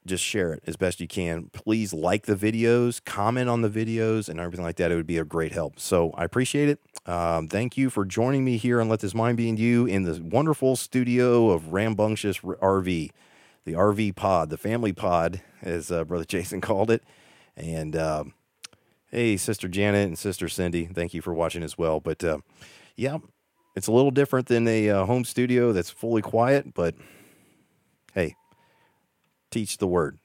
just 0.05 0.23
share 0.23 0.53
it 0.53 0.63
as 0.67 0.75
best 0.75 0.99
you 0.99 1.07
can. 1.07 1.49
Please 1.53 1.93
like 1.93 2.25
the 2.25 2.35
videos, 2.35 3.03
comment 3.03 3.49
on 3.49 3.61
the 3.61 3.69
videos, 3.69 4.29
and 4.29 4.39
everything 4.39 4.63
like 4.63 4.75
that. 4.77 4.91
It 4.91 4.95
would 4.95 5.07
be 5.07 5.17
a 5.17 5.25
great 5.25 5.51
help. 5.51 5.79
So 5.79 6.11
I 6.11 6.23
appreciate 6.23 6.69
it. 6.69 6.79
Um, 7.05 7.47
thank 7.47 7.77
you 7.77 7.89
for 7.89 8.05
joining 8.05 8.43
me 8.43 8.57
here 8.57 8.81
on 8.81 8.89
Let 8.89 8.99
This 8.99 9.13
Mind 9.13 9.37
Be 9.37 9.49
in 9.49 9.57
You 9.57 9.85
in 9.85 10.03
the 10.03 10.21
wonderful 10.21 10.75
studio 10.75 11.49
of 11.49 11.73
Rambunctious 11.73 12.39
RV, 12.39 13.11
the 13.65 13.73
RV 13.73 14.15
pod, 14.15 14.49
the 14.49 14.57
family 14.57 14.93
pod, 14.93 15.41
as 15.61 15.91
uh, 15.91 16.03
Brother 16.03 16.25
Jason 16.27 16.61
called 16.61 16.91
it. 16.91 17.03
And 17.57 17.95
um, 17.95 18.33
hey, 19.11 19.37
Sister 19.37 19.67
Janet 19.67 20.07
and 20.07 20.17
Sister 20.17 20.49
Cindy, 20.49 20.85
thank 20.85 21.13
you 21.13 21.21
for 21.21 21.33
watching 21.33 21.63
as 21.63 21.77
well. 21.77 21.99
But 21.99 22.23
uh, 22.23 22.39
yeah, 22.95 23.17
it's 23.75 23.87
a 23.87 23.91
little 23.91 24.11
different 24.11 24.47
than 24.47 24.67
a 24.67 24.89
uh, 24.89 25.05
home 25.05 25.25
studio 25.25 25.73
that's 25.73 25.89
fully 25.89 26.21
quiet, 26.21 26.73
but 26.73 26.95
hey, 28.13 28.35
teach 29.55 29.77
the 29.77 29.87
word. 29.87 30.19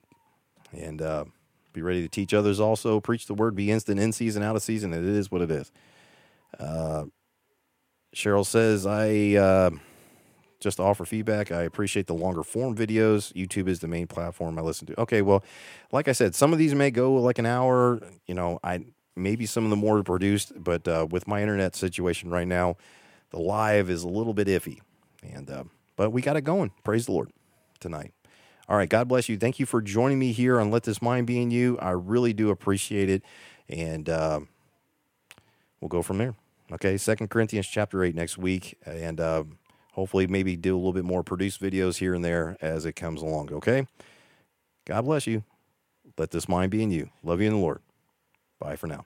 And 0.73 1.01
uh, 1.01 1.25
be 1.73 1.83
ready 1.83 2.03
to 2.03 2.09
teach 2.09 2.35
others 2.35 2.59
also. 2.59 3.01
Preach 3.01 3.27
the 3.27 3.35
word. 3.35 3.55
Be 3.55 3.71
instant 3.71 4.01
in 4.01 4.13
season, 4.13 4.43
out 4.43 4.57
of 4.57 4.63
season. 4.63 4.93
It 4.93 5.05
is 5.05 5.31
what 5.31 5.41
it 5.41 5.53
is. 5.53 5.71
Uh, 6.59 7.05
Cheryl 8.15 8.45
says, 8.45 8.87
I 8.87 9.37
uh, 9.37 9.71
just 10.59 10.81
offer 10.81 11.05
feedback. 11.05 11.53
I 11.53 11.63
appreciate 11.63 12.09
the 12.09 12.15
longer 12.15 12.43
form 12.43 12.75
videos. 12.75 13.33
YouTube 13.35 13.69
is 13.69 13.79
the 13.79 13.87
main 13.87 14.09
platform 14.09 14.59
I 14.59 14.63
listen 14.63 14.89
to. 14.89 15.01
Okay, 15.01 15.23
well, 15.23 15.45
like 15.93 16.09
I 16.09 16.13
said, 16.13 16.35
some 16.35 16.53
of 16.53 16.59
these 16.59 16.75
may 16.75 16.91
go 16.91 17.15
like 17.15 17.39
an 17.39 17.47
hour. 17.47 18.01
You 18.27 18.35
know, 18.35 18.59
I 18.65 18.85
maybe 19.15 19.47
some 19.47 19.63
of 19.63 19.71
them 19.71 19.79
more 19.79 20.03
produced, 20.03 20.53
but 20.57 20.89
uh, 20.89 21.07
with 21.09 21.29
my 21.29 21.41
internet 21.41 21.77
situation 21.77 22.31
right 22.31 22.49
now, 22.49 22.77
the 23.31 23.39
live 23.39 23.91
is 23.91 24.03
a 24.03 24.09
little 24.09 24.35
bit 24.35 24.49
iffy. 24.49 24.81
And 25.23 25.49
uh, 25.49 25.65
but 25.95 26.11
we 26.11 26.21
got 26.21 26.37
it 26.37 26.43
going. 26.43 26.73
Praise 26.83 27.07
the 27.07 27.13
Lord 27.13 27.31
tonight. 27.79 28.13
All 28.71 28.77
right, 28.77 28.89
God 28.89 29.09
bless 29.09 29.29
you. 29.29 29.37
Thank 29.37 29.59
you 29.59 29.67
for 29.67 29.83
joining 29.83 30.21
me 30.21 30.31
here 30.31 30.61
on 30.61 30.71
Let 30.71 30.85
This 30.85 31.03
Mind 31.03 31.27
Be 31.27 31.43
in 31.43 31.51
You. 31.51 31.77
I 31.81 31.91
really 31.91 32.33
do 32.33 32.51
appreciate 32.51 33.11
it, 33.11 33.25
and 33.69 34.09
uh, 34.09 34.39
we'll 35.81 35.89
go 35.89 36.03
from 36.03 36.19
there. 36.19 36.37
Okay, 36.71 36.97
Second 36.97 37.31
Corinthians 37.31 37.67
chapter 37.67 38.05
eight 38.05 38.15
next 38.15 38.39
week, 38.39 38.79
and 38.87 39.21
uh, 39.21 39.43
hopefully 39.95 40.29
maybe 40.29 40.55
do 40.55 40.77
a 40.77 40.79
little 40.79 40.93
bit 40.93 41.05
more 41.05 41.25
produced 41.25 41.61
videos 41.61 41.97
here 41.97 42.15
and 42.15 42.25
there 42.25 42.57
as 42.61 42.87
it 42.87 42.93
comes 42.93 43.23
along. 43.23 43.53
Okay, 43.53 43.89
God 44.85 45.03
bless 45.05 45.27
you. 45.27 45.43
Let 46.17 46.31
this 46.31 46.49
mind 46.49 46.71
be 46.71 46.81
in 46.81 46.93
you. 46.93 47.11
Love 47.25 47.41
you 47.41 47.49
in 47.49 47.55
the 47.55 47.59
Lord. 47.59 47.81
Bye 48.61 48.77
for 48.77 48.87
now. 48.87 49.05